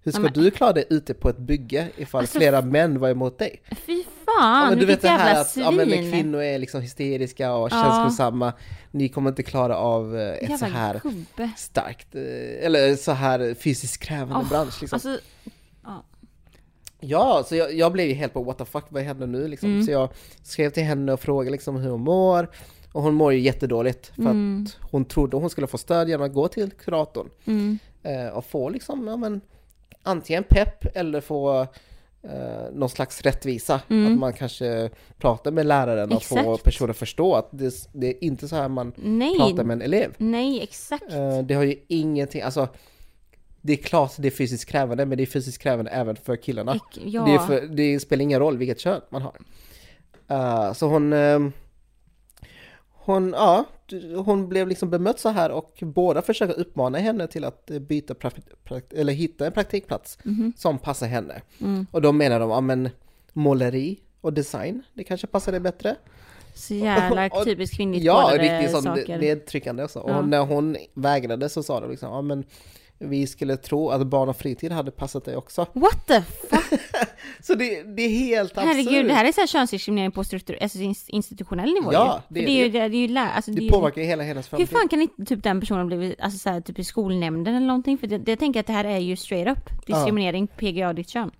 [0.03, 2.99] Hur ska Ja, men- du klara dig ute på ett bygge ifall Alltså, flera män
[2.99, 3.61] var emot dig?
[3.85, 5.63] Fy Ja, fan, men du vet det här att svin!
[5.63, 7.83] ja, men kvinnor är liksom hysteriska och Ja.
[7.83, 8.53] känslosamma.
[8.91, 11.51] Ni kommer inte klara av eh, ett så jävla här gubbe.
[11.57, 14.81] starkt, eh, eller så här fysiskt krävande Åh, bransch.
[14.81, 14.95] Liksom.
[14.95, 15.19] Alltså,
[17.01, 19.69] Ja, så jag, jag blev ju helt på what the fuck, vad händer nu liksom?
[19.69, 19.83] Mm.
[19.85, 20.09] Så jag
[20.43, 22.49] skrev till henne och frågade liksom hur hon mår.
[22.91, 24.63] Och hon mår ju jättedåligt för Mm.
[24.67, 27.29] att hon trodde hon skulle få stöd genom att gå till kuratorn.
[27.45, 27.79] mm.
[28.03, 29.41] Eh, och få liksom, ja men
[30.03, 31.61] antingen pepp eller få
[32.23, 33.81] eh, någon slags rättvisa.
[33.89, 34.13] Mm.
[34.13, 36.63] Att man kanske pratar med läraren och får Exakt.
[36.63, 39.81] personen att förstå att det, det är inte så här man Nej, pratar med en
[39.81, 40.13] elev.
[40.17, 41.13] nej exakt.
[41.13, 42.67] Eh, det har ju ingenting, alltså
[43.61, 46.79] det är klart det är fysiskt krävande men det är fysiskt krävande även för killarna.
[47.05, 47.25] Ja.
[47.25, 49.35] Det, för, det spelar ingen roll vilket kön man har.
[50.27, 51.51] Eh, så hon, ehm,
[53.13, 53.65] hon, ja,
[54.25, 58.15] hon blev liksom bemött så här och båda försöker uppmana henne till att eh, byta
[58.95, 60.53] eller hitta en praktikplats Mhm.
[60.57, 61.41] som passar henne.
[61.61, 61.87] Mm.
[61.91, 62.89] Och då menar de, ja men
[63.33, 65.95] måleri och design, det kanske passar dig bättre.
[66.53, 69.17] Så jävla Och- och- typiskt kvinnligt Ja, riktigt sån saker.
[69.19, 69.99] nedtryckande också.
[69.99, 70.21] Och Ja.
[70.21, 72.43] när hon vägrade så sa de liksom, ja men
[72.99, 75.65] vi skulle tro att barn och fritid hade passat dig också.
[75.73, 76.79] What the fuck?
[77.41, 78.63] Så det, det är helt absurt.
[78.75, 82.39] Herregud, det här är så här könsdiskriminering på struktur, alltså ins- institutionell nivå Ja, det
[82.39, 82.87] För är det är ju, det.
[82.87, 84.69] det är ju alltså, det Det påverkar ju hela hennes Hur framtid.
[84.69, 87.97] fan kan inte typ den personen blivit, alltså så här, typ i skolnämnden eller någonting?
[87.97, 91.09] För det, det, jag tänker att det här är ju straight up diskriminering, PGA ditt
[91.09, 91.31] kön.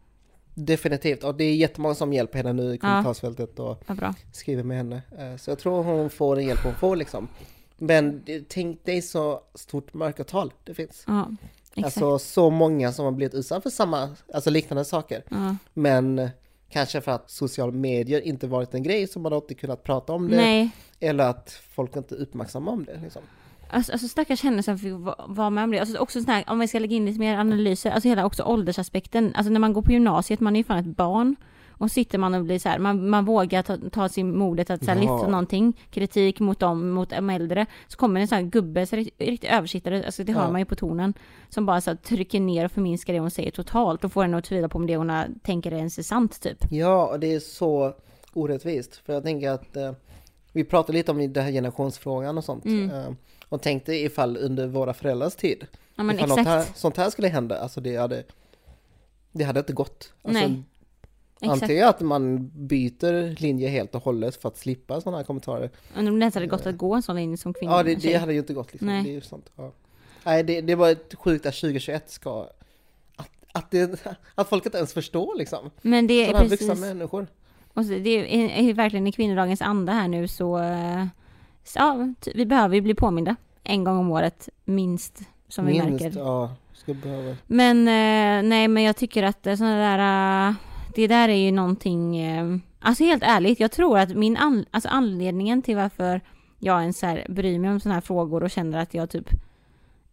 [0.54, 4.14] Definitivt, och det är jättemånga som hjälper henne nu i kommentarsfältet och bra.
[4.32, 5.02] skriver med henne.
[5.20, 7.28] Eh, Så jag tror hon får den hjälp hon får liksom.
[7.80, 11.04] Men tänk dig så stort mörkertal det finns.
[11.08, 11.30] Ja,
[11.76, 11.86] exakt.
[11.86, 15.24] Alltså så många som har blivit utsatta för samma, alltså liknande saker.
[15.30, 15.56] ja.
[15.74, 16.30] Men
[16.70, 20.28] kanske för att sociala medier inte varit en grej så man inte kunnat prata om
[20.30, 20.36] det.
[20.36, 20.70] Nej,
[21.00, 23.22] Eller att folk inte är uppmärksamma om det liksom.
[23.70, 25.80] alltså, alltså stackars henne som fick va- vara med om det.
[25.80, 28.44] Alltså också sån här, om vi ska lägga in lite mer analyser, alltså hela också
[28.44, 29.32] åldersaspekten.
[29.36, 31.36] Alltså när man går på gymnasiet, man är ju fan ett barn.
[31.82, 34.86] Och sitter man och blir så här, man, man vågar ta, ta sin modet att
[34.86, 35.02] så här, Ja.
[35.02, 37.66] lyfta någonting, kritik mot dem, mot de äldre.
[37.88, 40.52] Så kommer en sån här gubbe, så riktigt, riktigt översittare, alltså det hör Ja.
[40.52, 41.14] man ju på tonen.
[41.50, 44.38] Som bara så här, trycker ner och förminskar det hon säger totalt och får henne
[44.38, 45.12] att tvivla på om det hon
[45.44, 46.58] tänker ens är sant typ.
[46.72, 47.94] Ja, och det är så
[48.34, 48.96] orättvist.
[48.96, 49.92] För jag tänker att eh,
[50.52, 52.66] vi pratade lite om den här generationsfrågan och sånt.
[52.66, 52.90] Mm.
[52.90, 53.12] eh,
[53.50, 57.28] Och tänkte ifall under våra föräldrars tid, Ja men ifall något här, sånt här skulle
[57.28, 58.24] hända, alltså det hade,
[59.32, 60.14] det hade inte gått.
[60.22, 60.64] Alltså, Nej.
[61.42, 61.64] Exakt.
[61.64, 65.70] Antingen att man byter linje helt och hållet för att slippa sådana här kommentarer.
[65.98, 67.72] Undrar om det ens hade gått att gå en sån linje som kvinna.
[67.72, 68.88] Ja, det, det hade ju inte gått liksom.
[68.88, 69.04] Nej.
[69.04, 69.50] Det är ju sånt.
[69.56, 69.72] Ja.
[70.24, 72.48] Nej, det, det var ett sjukt att 2021 ska...
[73.16, 75.70] Att, att, det, att folk inte ens förstår liksom.
[75.82, 76.86] Men det är Sådana här vuxna precis.
[76.86, 77.28] människor.
[77.74, 81.06] Och så, det är, är verkligen i kvinnodagens anda här nu så, eh,
[81.64, 86.04] så ja, vi behöver ju bli påminda en gång om året minst som vi Minst,
[86.04, 86.20] märker.
[86.20, 86.56] ja.
[87.48, 90.56] Men eh, nej, men jag tycker att sådana där, eh,
[91.00, 94.90] det där är ju någonting, eh, alltså helt ärligt, jag tror att min an, alltså
[94.90, 96.22] anledningen till varför
[96.60, 99.30] jag ens så här bryr mig om sådana här frågor och känner att jag typ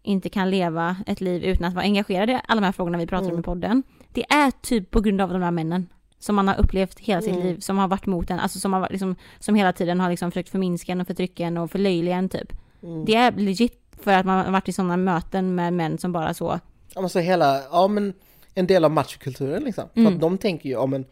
[0.02, 3.06] inte kan leva ett liv utan att vara engagerad i alla de här frågorna vi
[3.06, 3.40] pratar om Mm.
[3.40, 3.82] i podden.
[4.12, 5.86] Det är typ på grund av de där männen
[6.18, 7.46] som man har upplevt hela sitt Mm.
[7.46, 10.30] liv, som har varit mot en, alltså som har liksom, som hela tiden har liksom
[10.30, 12.52] försökt förminska en och förtrycka en och förlöjliga en typ.
[12.82, 13.04] Mm.
[13.04, 16.34] Det är legit för att man har varit i sådana möten med män som bara
[16.34, 16.60] så,
[16.94, 18.12] Ja, men så hela, ja men
[18.56, 19.88] en del av machokulturen liksom.
[19.94, 20.14] För Mm.
[20.14, 21.04] att de tänker ju, ja men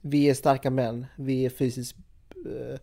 [0.00, 1.96] vi är starka män, vi är fysiskt,
[2.30, 2.78] eh,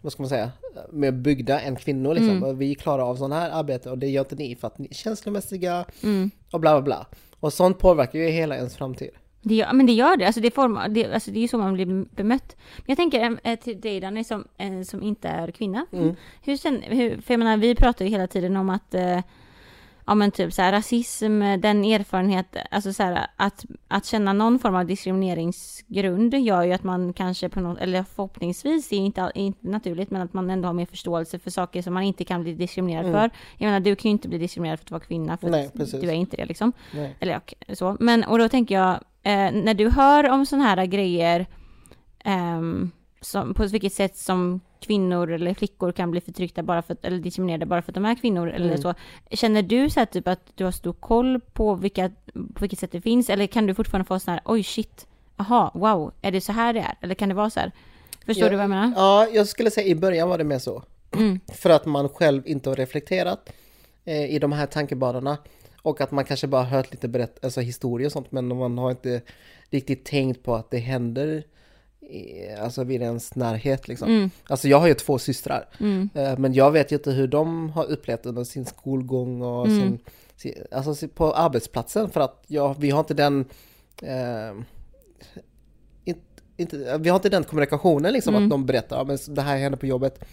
[0.00, 0.50] vad ska man säga,
[0.92, 2.36] mer byggda än kvinnor liksom.
[2.36, 2.42] Mm.
[2.42, 4.88] Och vi klarar av sådana här arbete och det gör inte ni för att ni
[4.90, 6.30] är känslomässiga mm.
[6.52, 7.06] och bla bla bla.
[7.40, 9.10] Och sånt påverkar ju hela ens framtid.
[9.42, 11.58] Det gör, men det gör det, alltså det, formar, det, alltså det är ju så
[11.58, 12.56] man blir bemött.
[12.76, 15.86] Men jag tänker eh, till dig Danny som, eh, som inte är kvinna.
[15.92, 16.14] Mm.
[16.42, 19.20] Hur, sen, hur, för jag menar vi pratar ju hela tiden om att eh,
[20.06, 24.58] Ja men typ så här, rasism, den erfarenhet, alltså så här, att, att känna någon
[24.58, 29.32] form av diskrimineringsgrund gör ju att man kanske på något, eller förhoppningsvis, det är inte,
[29.34, 32.42] inte naturligt, men att man ändå har mer förståelse för saker som man inte kan
[32.42, 33.20] bli diskriminerad Mm.
[33.20, 33.30] för.
[33.58, 36.08] Jag menar du kan ju inte bli diskriminerad för att vara kvinna, för Nej, du
[36.08, 36.72] är inte det liksom.
[36.94, 37.16] Nej.
[37.20, 37.96] Eller ja, så.
[38.00, 38.92] Men, och då tänker jag,
[39.22, 41.46] eh, när du hör om sådana här grejer,
[42.24, 42.90] ehm,
[43.20, 47.66] som, på vilket sätt som kvinnor eller flickor kan bli förtryckta bara för eller diskriminerade
[47.66, 48.78] bara för att de är kvinnor eller Mm.
[48.82, 48.94] så.
[49.30, 52.92] Känner du så här typ att du har stor koll på, vilka, på vilket sätt
[52.92, 53.30] det finns?
[53.30, 55.06] Eller kan du fortfarande få sån här, oj shit,
[55.36, 56.94] aha, wow, är det så här det är?
[57.00, 57.72] Eller kan det vara så här?
[58.26, 58.50] Förstår Ja.
[58.50, 58.92] du vad jag menar?
[58.96, 60.82] Ja, jag skulle säga i början var det mer så.
[61.16, 61.40] Mm.
[61.54, 63.52] För att man själv inte har reflekterat
[64.04, 65.38] eh, i de här tankebanorna.
[65.82, 68.90] Och att man kanske bara hört lite berätt alltså historier och sånt men man har
[68.90, 69.20] inte
[69.70, 71.44] riktigt tänkt på att det händer
[72.60, 74.08] alltså vid ens närhet liksom.
[74.08, 74.30] Mm.
[74.48, 75.68] Alltså jag har ju två systrar.
[75.80, 76.08] Mm.
[76.14, 79.80] Eh, Men jag vet ju inte hur de har upplevt under sin skolgång och Mm.
[79.80, 79.98] sin,
[80.36, 83.44] sin, alltså på arbetsplatsen för att jag, vi har inte den
[84.02, 84.54] eh,
[86.04, 86.20] inte,
[86.56, 88.44] inte, vi har inte den kommunikationen liksom Mm.
[88.44, 90.24] att de berättar ja, men det här händer på jobbet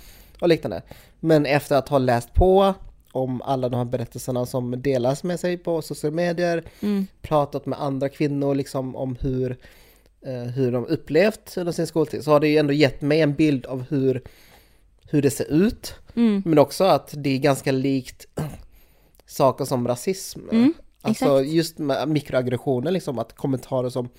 [0.41, 0.81] och liknande.
[1.19, 2.73] Men efter att ha läst på
[3.11, 7.07] om alla de här berättelserna som delas med sig på sociala medier, Mm.
[7.21, 9.57] pratat med andra kvinnor liksom om hur,
[10.29, 13.65] hur de upplevt under sin skoltid, så har det ju ändå gett mig en bild
[13.65, 14.21] av hur,
[15.09, 15.95] hur det ser ut.
[16.15, 16.41] Mm.
[16.45, 18.25] Men också att det är ganska likt
[19.25, 20.39] saker som rasism.
[20.51, 21.53] Mm, alltså exakt.
[21.55, 24.09] just med mikroaggressioner, liksom att kommentarer som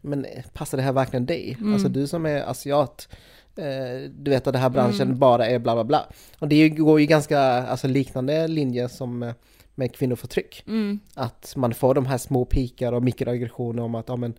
[0.00, 1.56] Men passar det här verkligen dig?
[1.60, 1.72] Mm.
[1.72, 3.08] Alltså du som är asiat
[3.56, 5.18] eh, Du vet att den här branschen Mm.
[5.18, 6.06] bara är bla bla bla.
[6.38, 9.34] Och det går ju ganska alltså, liknande linjer som eh,
[9.74, 10.64] med kvinnoförtryck.
[10.66, 11.00] Mm.
[11.14, 14.34] Att man får de här små pikar och mikroaggressioner om att ja, men,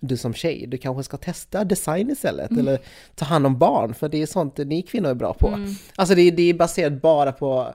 [0.00, 2.50] du som tjej, du kanske ska testa design istället.
[2.50, 2.78] Eller
[3.14, 5.48] ta hand om barn, för det är sånt ni kvinnor är bra på.
[5.48, 5.70] Mm.
[5.96, 7.74] Alltså det, är- det är baserat bara på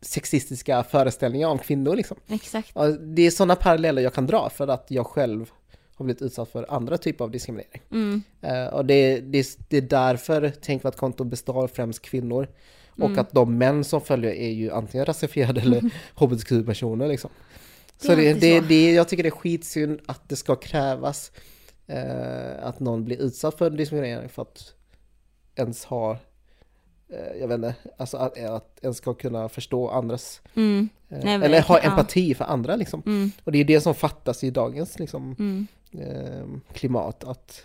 [0.00, 2.16] sexistiska föreställningar om kvinnor liksom.
[2.28, 2.76] Exakt.
[2.76, 5.50] Och det är sådana paralleller jag kan dra för att jag själv
[5.94, 7.82] har blivit utsatt för andra typer av diskriminering.
[7.90, 8.22] Mm.
[8.42, 12.48] Eh, och det, det, det är därför Tänk ett konto består främst kvinnor.
[12.90, 13.18] Och Mm.
[13.18, 17.30] att de män som följer är ju antingen rasifierade eller hbtq-personer liksom.
[17.98, 18.68] Så det, det, så.
[18.68, 21.32] det, jag tycker det är skitsynd att det ska krävas
[21.86, 24.74] eh, att någon blir utsatt för diskriminering för att
[25.54, 26.12] ens ha,
[27.08, 30.88] eh, jag vet inte, alltså att, att ens ska kunna förstå andras, Mm.
[31.08, 31.90] eh, Nej, eller ha verkligen, ja.
[32.00, 33.02] empati för andra liksom.
[33.06, 33.30] Mm.
[33.44, 35.66] Och det är det som fattas i dagens liksom, Mm.
[35.92, 37.24] eh, klimat.
[37.24, 37.62] Att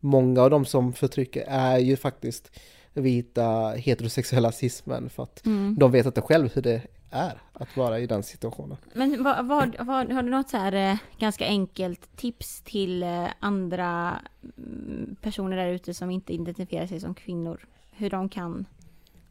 [0.00, 2.50] många av de som förtrycker är ju faktiskt
[2.92, 5.76] vita heterosexuella cismen för att Mm.
[5.78, 6.82] de vet inte själv hur det
[7.14, 8.76] är att vara i den situationen.
[8.92, 13.26] Men vad, vad, vad, har du något så här eh, ganska enkelt tips till eh,
[13.40, 14.18] andra
[14.58, 17.60] mm, personer där ute som inte identifierar sig som kvinnor?
[17.90, 18.66] Hur de kan?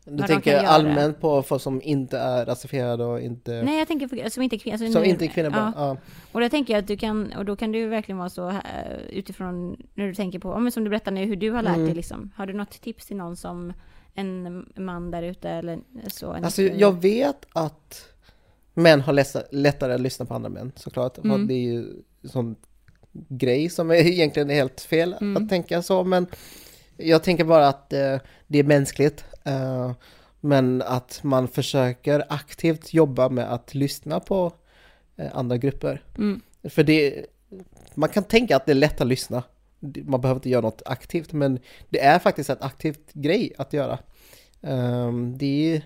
[0.06, 0.68] Du Vad de tänker kan göra.
[0.74, 3.64] allmänt på folk som inte är rasifierade och inte...
[3.64, 4.74] Nej, jag tänker för, som inte är kvinnor.
[4.74, 5.52] Alltså, som nu- inte är kvinnor.
[5.56, 5.74] Ja.
[5.76, 5.98] Ja.
[6.32, 9.08] Och då tänker jag att du kan, och då kan du verkligen vara så här,
[9.10, 11.74] utifrån när du tänker på, ja, men som du berättar nu, hur du har lärt
[11.76, 11.86] Mm.
[11.86, 12.32] dig liksom.
[12.36, 13.74] Har du något tips till någon som
[14.16, 16.34] en man där ute eller så?
[16.34, 18.06] En Alltså jag vet att
[18.74, 21.18] män har lättare att lyssna på andra män såklart.
[21.18, 21.48] Mm.
[21.48, 21.80] det är ju
[22.22, 22.56] en sån
[23.12, 25.44] grej som är egentligen helt fel Mm.
[25.44, 26.04] att tänka så.
[26.04, 26.28] Men
[26.98, 29.26] Jag tänker bara att eh, det är mänskligt.
[29.44, 29.92] Eh,
[30.40, 34.54] men att man försöker aktivt jobba med att lyssna på
[35.16, 36.04] eh, andra grupper.
[36.18, 36.42] Mm.
[36.64, 37.26] För det,
[37.94, 39.44] man kan tänka att det är lätt att lyssna.
[40.06, 41.60] Man behöver inte göra något aktivt, men
[41.90, 44.00] det är faktiskt ett aktivt grej att göra.
[44.62, 45.84] Um, det är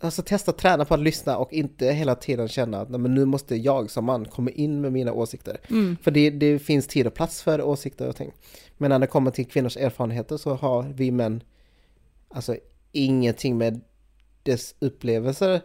[0.00, 3.24] Alltså testa träna på att lyssna och inte hela tiden känna att nej, men nu
[3.24, 5.60] måste jag som man komma in med mina åsikter.
[5.70, 5.96] Mm.
[6.02, 8.32] För det, det finns tid och plats för åsikter och ting.
[8.76, 11.42] Men när det kommer till kvinnors erfarenheter så har vi män
[12.28, 12.56] alltså
[12.92, 13.80] ingenting med
[14.42, 15.60] dess upplevelser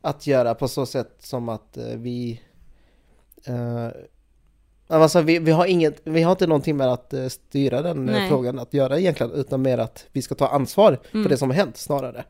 [0.00, 2.40] att göra på så sätt som att eh, vi
[3.44, 3.88] eh,
[4.90, 8.14] Alltså vi, vi, har inget, vi har inte någonting med att eh, styra den eh,
[8.14, 8.28] Nej.
[8.28, 11.24] frågan att göra egentligen, utan mer att vi ska ta ansvar Mm.
[11.24, 12.24] för det som har hänt snarare.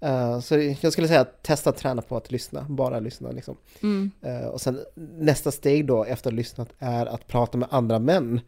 [0.00, 3.56] Eh, så jag skulle säga att testa träna på att lyssna, bara lyssna liksom.
[3.82, 4.10] Mm.
[4.22, 4.80] Eh, och sen
[5.18, 8.40] nästa steg då efter att ha lyssnat är att prata med andra män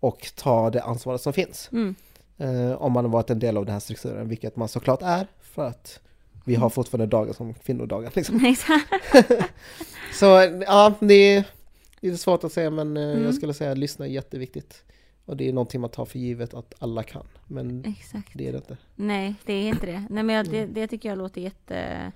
[0.00, 1.68] och ta det ansvaret som finns.
[1.72, 1.94] Mm.
[2.38, 5.26] Eh, om man har varit en del av den här strukturen, vilket man såklart är
[5.40, 6.00] för att
[6.44, 6.62] vi Mm.
[6.62, 8.40] har fortfarande dagar som kvinnodagar liksom.
[10.14, 10.26] Så
[10.66, 11.44] ja, det är
[12.00, 13.24] lite svårt att säga men eh, Mm.
[13.24, 14.84] jag skulle säga att lyssna är jätteviktigt.
[15.24, 18.30] Och det är någonting man tar för givet att alla kan, men Exakt.
[18.34, 18.76] det är det inte.
[18.96, 20.04] Nej, det är inte det.
[20.10, 20.58] Nej, men jag, Mm.
[20.74, 22.12] det, det tycker jag låter jätte...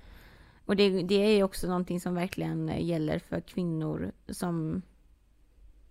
[0.65, 4.81] Och det, det är ju också någonting som verkligen gäller för kvinnor som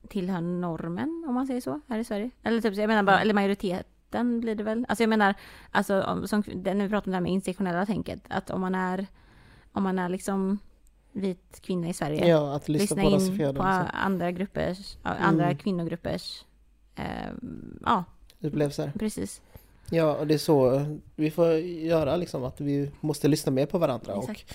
[0.09, 2.31] tillhör normen, om man säger så, här i Sverige.
[2.43, 4.87] Eller typ, jag menar bara, eller majoriteten blir det väl.
[4.89, 5.35] Alltså jag menar,
[5.71, 8.75] alltså om, som, det- vi pratar om det här med institutionella tänket, att om man
[8.75, 9.07] är,
[9.73, 10.59] om man är liksom
[11.15, 15.45] vit kvinna i Sverige, Ja, att lyssna, lyssna på in på liksom, andra gruppers, andra
[15.45, 15.57] Mm.
[15.57, 16.45] kvinnogruppers,
[16.97, 17.05] eh,
[17.85, 18.05] ja,
[18.41, 18.93] upplevelser.
[18.99, 19.41] precis.
[19.91, 20.85] Ja, och det är så
[21.17, 24.55] vi får göra liksom, att vi måste lyssna mer på varandra och Exakt.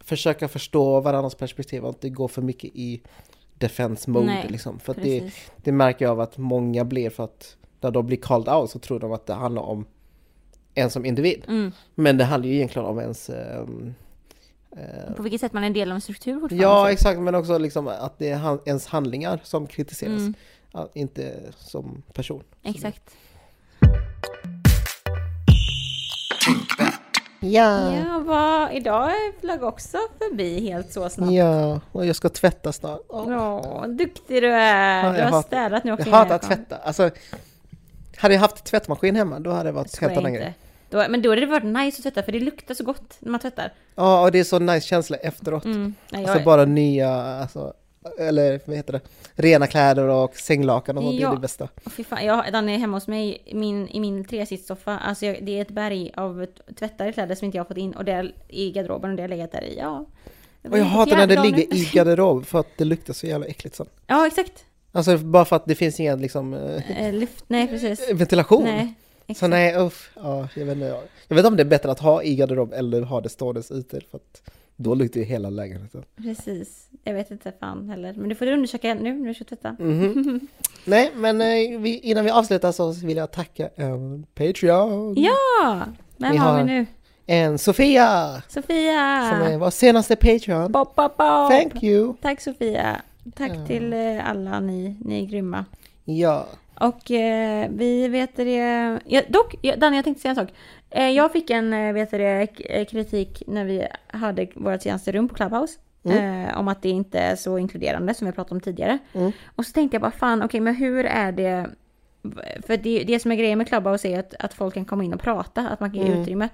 [0.00, 3.02] försöka förstå varandras perspektiv och inte gå för mycket i
[3.58, 4.78] defense mode Nej, liksom.
[4.78, 8.48] För det, det märker jag av att många blir för att när de blir called
[8.54, 9.84] out så tror de att det handlar om
[10.74, 11.44] en som individ.
[11.48, 11.72] Mm.
[11.94, 13.66] Men det handlar ju egentligen om ens eh,
[15.16, 16.64] På vilket sätt man är en del av en struktur fortfarande.
[16.64, 20.34] Ja, exakt, men också liksom att det är ens handlingar som kritiseras, Mm,
[20.94, 22.42] inte som person.
[22.62, 23.02] exakt.
[27.42, 29.10] Ja, Ja, vad, idag
[29.40, 31.32] flög också förbi helt så snabbt.
[31.32, 33.00] ja, och jag ska tvätta snart.
[33.08, 33.26] Åh.
[33.28, 35.04] Åh, duktig du är.
[35.04, 36.08] Ja, du jag har städat nu också.
[36.08, 36.76] Jag hatar att tvätta.
[36.76, 37.10] Alltså,
[38.16, 40.54] hade jag haft tvättmaskin hemma, då hade det varit helt annan grej.
[40.90, 43.30] Då, men då hade det varit nice att tvätta för det luktar så gott när
[43.30, 43.72] man tvättar.
[43.94, 45.64] Ja, och det är så nice känsla efteråt.
[45.64, 45.94] Mm.
[46.12, 47.72] Nej, Alltså bara nya, alltså,
[48.18, 49.00] eller vad heter det,
[49.34, 51.34] rena kläder och sänglakan och sånt, det är Ja.
[51.34, 51.68] det bästa.
[51.86, 54.98] Åh, fy fan, jag, den är hemma hos mig i min, i min tresitssoffa.
[54.98, 56.46] Alltså jag, det är ett berg av
[56.78, 59.22] tvättade kläder som inte jag har fått in och det är i garderoben och det
[59.22, 59.78] har legat där i.
[59.78, 60.06] Ja.
[60.70, 61.76] Och jag hatar när det ligger nu.
[61.76, 63.86] i garderob för att det luktar så jävla äckligt sen.
[64.06, 64.64] Ja, exakt.
[64.92, 68.10] Alltså bara för att det finns ingen liksom eh, Eh, luft, nej precis.
[68.12, 68.64] ventilation.
[68.64, 68.94] Nej.
[69.34, 70.86] Så nej, uff, ja, jag vet inte.
[71.28, 73.70] Jag vet inte om det är bättre att ha i garderob eller ha det ståendes
[73.70, 76.04] ute för att då luktar ju hela lägenheten.
[76.16, 76.88] Precis.
[77.04, 78.14] Jag vet inte fan heller.
[78.16, 79.76] Men du får undersöka nu när du ska tvätta.
[79.78, 80.40] Mhm.
[80.84, 85.14] Nej, men eh, vi, innan vi avslutar så vill jag tacka en Patreon.
[85.16, 85.82] Ja!
[86.16, 86.86] Vem Vi har vi nu?
[87.26, 88.42] En Sofia!
[88.48, 89.30] Sofia!
[89.32, 90.72] Som är vår senaste Patreon.
[90.72, 91.50] Bob, bob, bob.
[91.50, 92.14] Thank you!
[92.22, 92.96] Tack Sofia!
[93.36, 93.66] Tack Ja.
[93.66, 95.64] till eh, alla ni, ni är grymma.
[96.04, 96.46] Ja.
[96.80, 99.00] Och eh, vi vet det...
[99.06, 100.48] Ja, dock, ja, Danny jag tänkte säga en sak.
[100.90, 105.28] Eh, jag fick en eh, vet det, eh, kritik när vi hade vårt senaste rum
[105.28, 105.78] på Clubhouse.
[106.04, 108.98] Eh, om att det inte är så inkluderande som vi pratade om tidigare.
[109.12, 109.32] Mm.
[109.56, 111.70] Och så tänkte jag bara fan okej men hur är det?
[112.66, 115.14] För det, det som är grejen med Clubhouse är att, att folk kan komma in
[115.14, 116.20] och prata, att man kan ge Mm.
[116.20, 116.48] utrymme.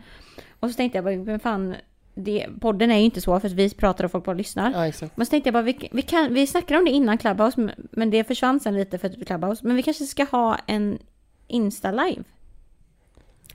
[0.61, 1.75] Och så tänkte jag bara, men fan,
[2.19, 4.73] det, podden är ju inte så för att vi pratar och folk bara lyssnar.
[4.73, 5.17] ja, exakt.
[5.17, 8.11] Men så tänkte jag bara, vi, vi, kan, vi snackade om det innan Clubhouse, men-
[8.11, 9.67] det försvann sen lite för Clubhouse.
[9.67, 10.99] Men vi kanske ska ha en
[11.49, 12.23] Insta-live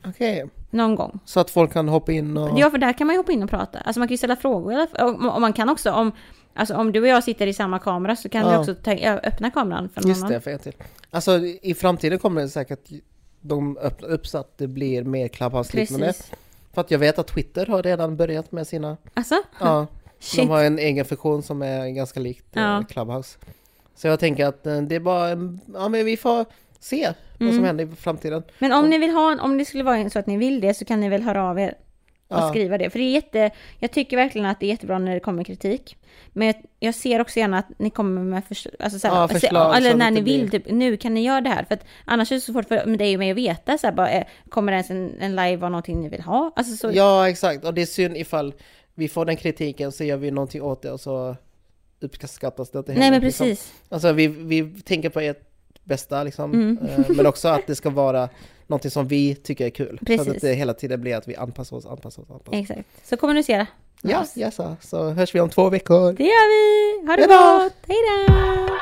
[0.06, 0.50] Okej.
[0.70, 1.20] någon gång.
[1.26, 2.60] Så att folk kan hoppa in och...
[2.60, 3.80] Ja, för där kan man ju hoppa in och prata.
[3.80, 4.88] Alltså man kan ju ställa frågor.
[5.00, 6.12] Och, och man kan också, om,
[6.54, 8.60] alltså om du och jag sitter i samma kamera så kan vi Ja.
[8.60, 8.92] också ta,
[9.24, 10.32] öppna kameran för någon Just annan.
[10.34, 10.74] det, för en till.
[11.12, 12.90] Alltså i framtiden kommer det säkert
[13.42, 16.06] de öppna upp så att det blir mer Clubhouse-liknande.
[16.08, 16.32] Precis.
[16.74, 18.98] För att jag vet att Twitter har redan börjat med sina...
[19.14, 19.36] Alltså?
[19.60, 19.88] Ja,
[20.20, 20.40] Shit.
[20.40, 22.84] de har en egen funktion som är ganska likt eh, Ja.
[22.90, 23.38] Clubhouse.
[23.96, 25.60] Så jag tänker att eh, det är bara en...
[25.74, 26.46] Ja men vi får
[26.80, 27.64] se vad som Mm.
[27.64, 28.44] händer i framtiden.
[28.60, 30.86] Men om ni vill ha om det skulle vara så att ni vill det så
[30.86, 31.76] kan ni väl höra av er
[32.32, 32.50] och Ja.
[32.50, 32.90] skriva det.
[32.90, 35.98] För det är jätte, jag tycker verkligen att det är jättebra när det kommer kritik.
[36.34, 39.28] Men jag, jag ser också gärna att ni kommer med förs alltså så här, Ja,
[39.28, 41.64] förslag, eller när att ni vill, typ nu kan ni göra det här.
[41.64, 43.94] För att annars är det så svårt för dig och mig att veta så här,
[43.94, 46.52] bara, eh, kommer det ens en, en live vara någonting ni vill ha?
[46.56, 48.54] Alltså så, Ja exakt, och det är synd ifall
[48.96, 51.36] vi får den kritiken så gör vi någonting åt det och så
[52.00, 53.48] uppskattas det inte nej heller, men liksom.
[53.48, 53.74] precis.
[53.90, 55.51] Alltså vi, vi tänker på ett
[55.92, 56.54] bästa liksom.
[56.54, 56.78] Mm.
[56.78, 58.30] Eh, men också att det ska vara
[58.68, 60.00] någonting som vi tycker är kul.
[60.06, 60.26] Precis.
[60.26, 62.70] Så att det hela tiden blir att vi anpassar oss, anpassar oss, anpassar oss.
[62.70, 62.90] Exakt.
[63.10, 63.68] Så kommunicera.
[64.02, 66.14] Ja, yes, så hörs vi om två veckor.
[66.14, 67.08] Det gör vi!
[67.08, 67.64] Ha det Hejdå!
[67.64, 67.74] gott!
[67.88, 68.74] Hejdå!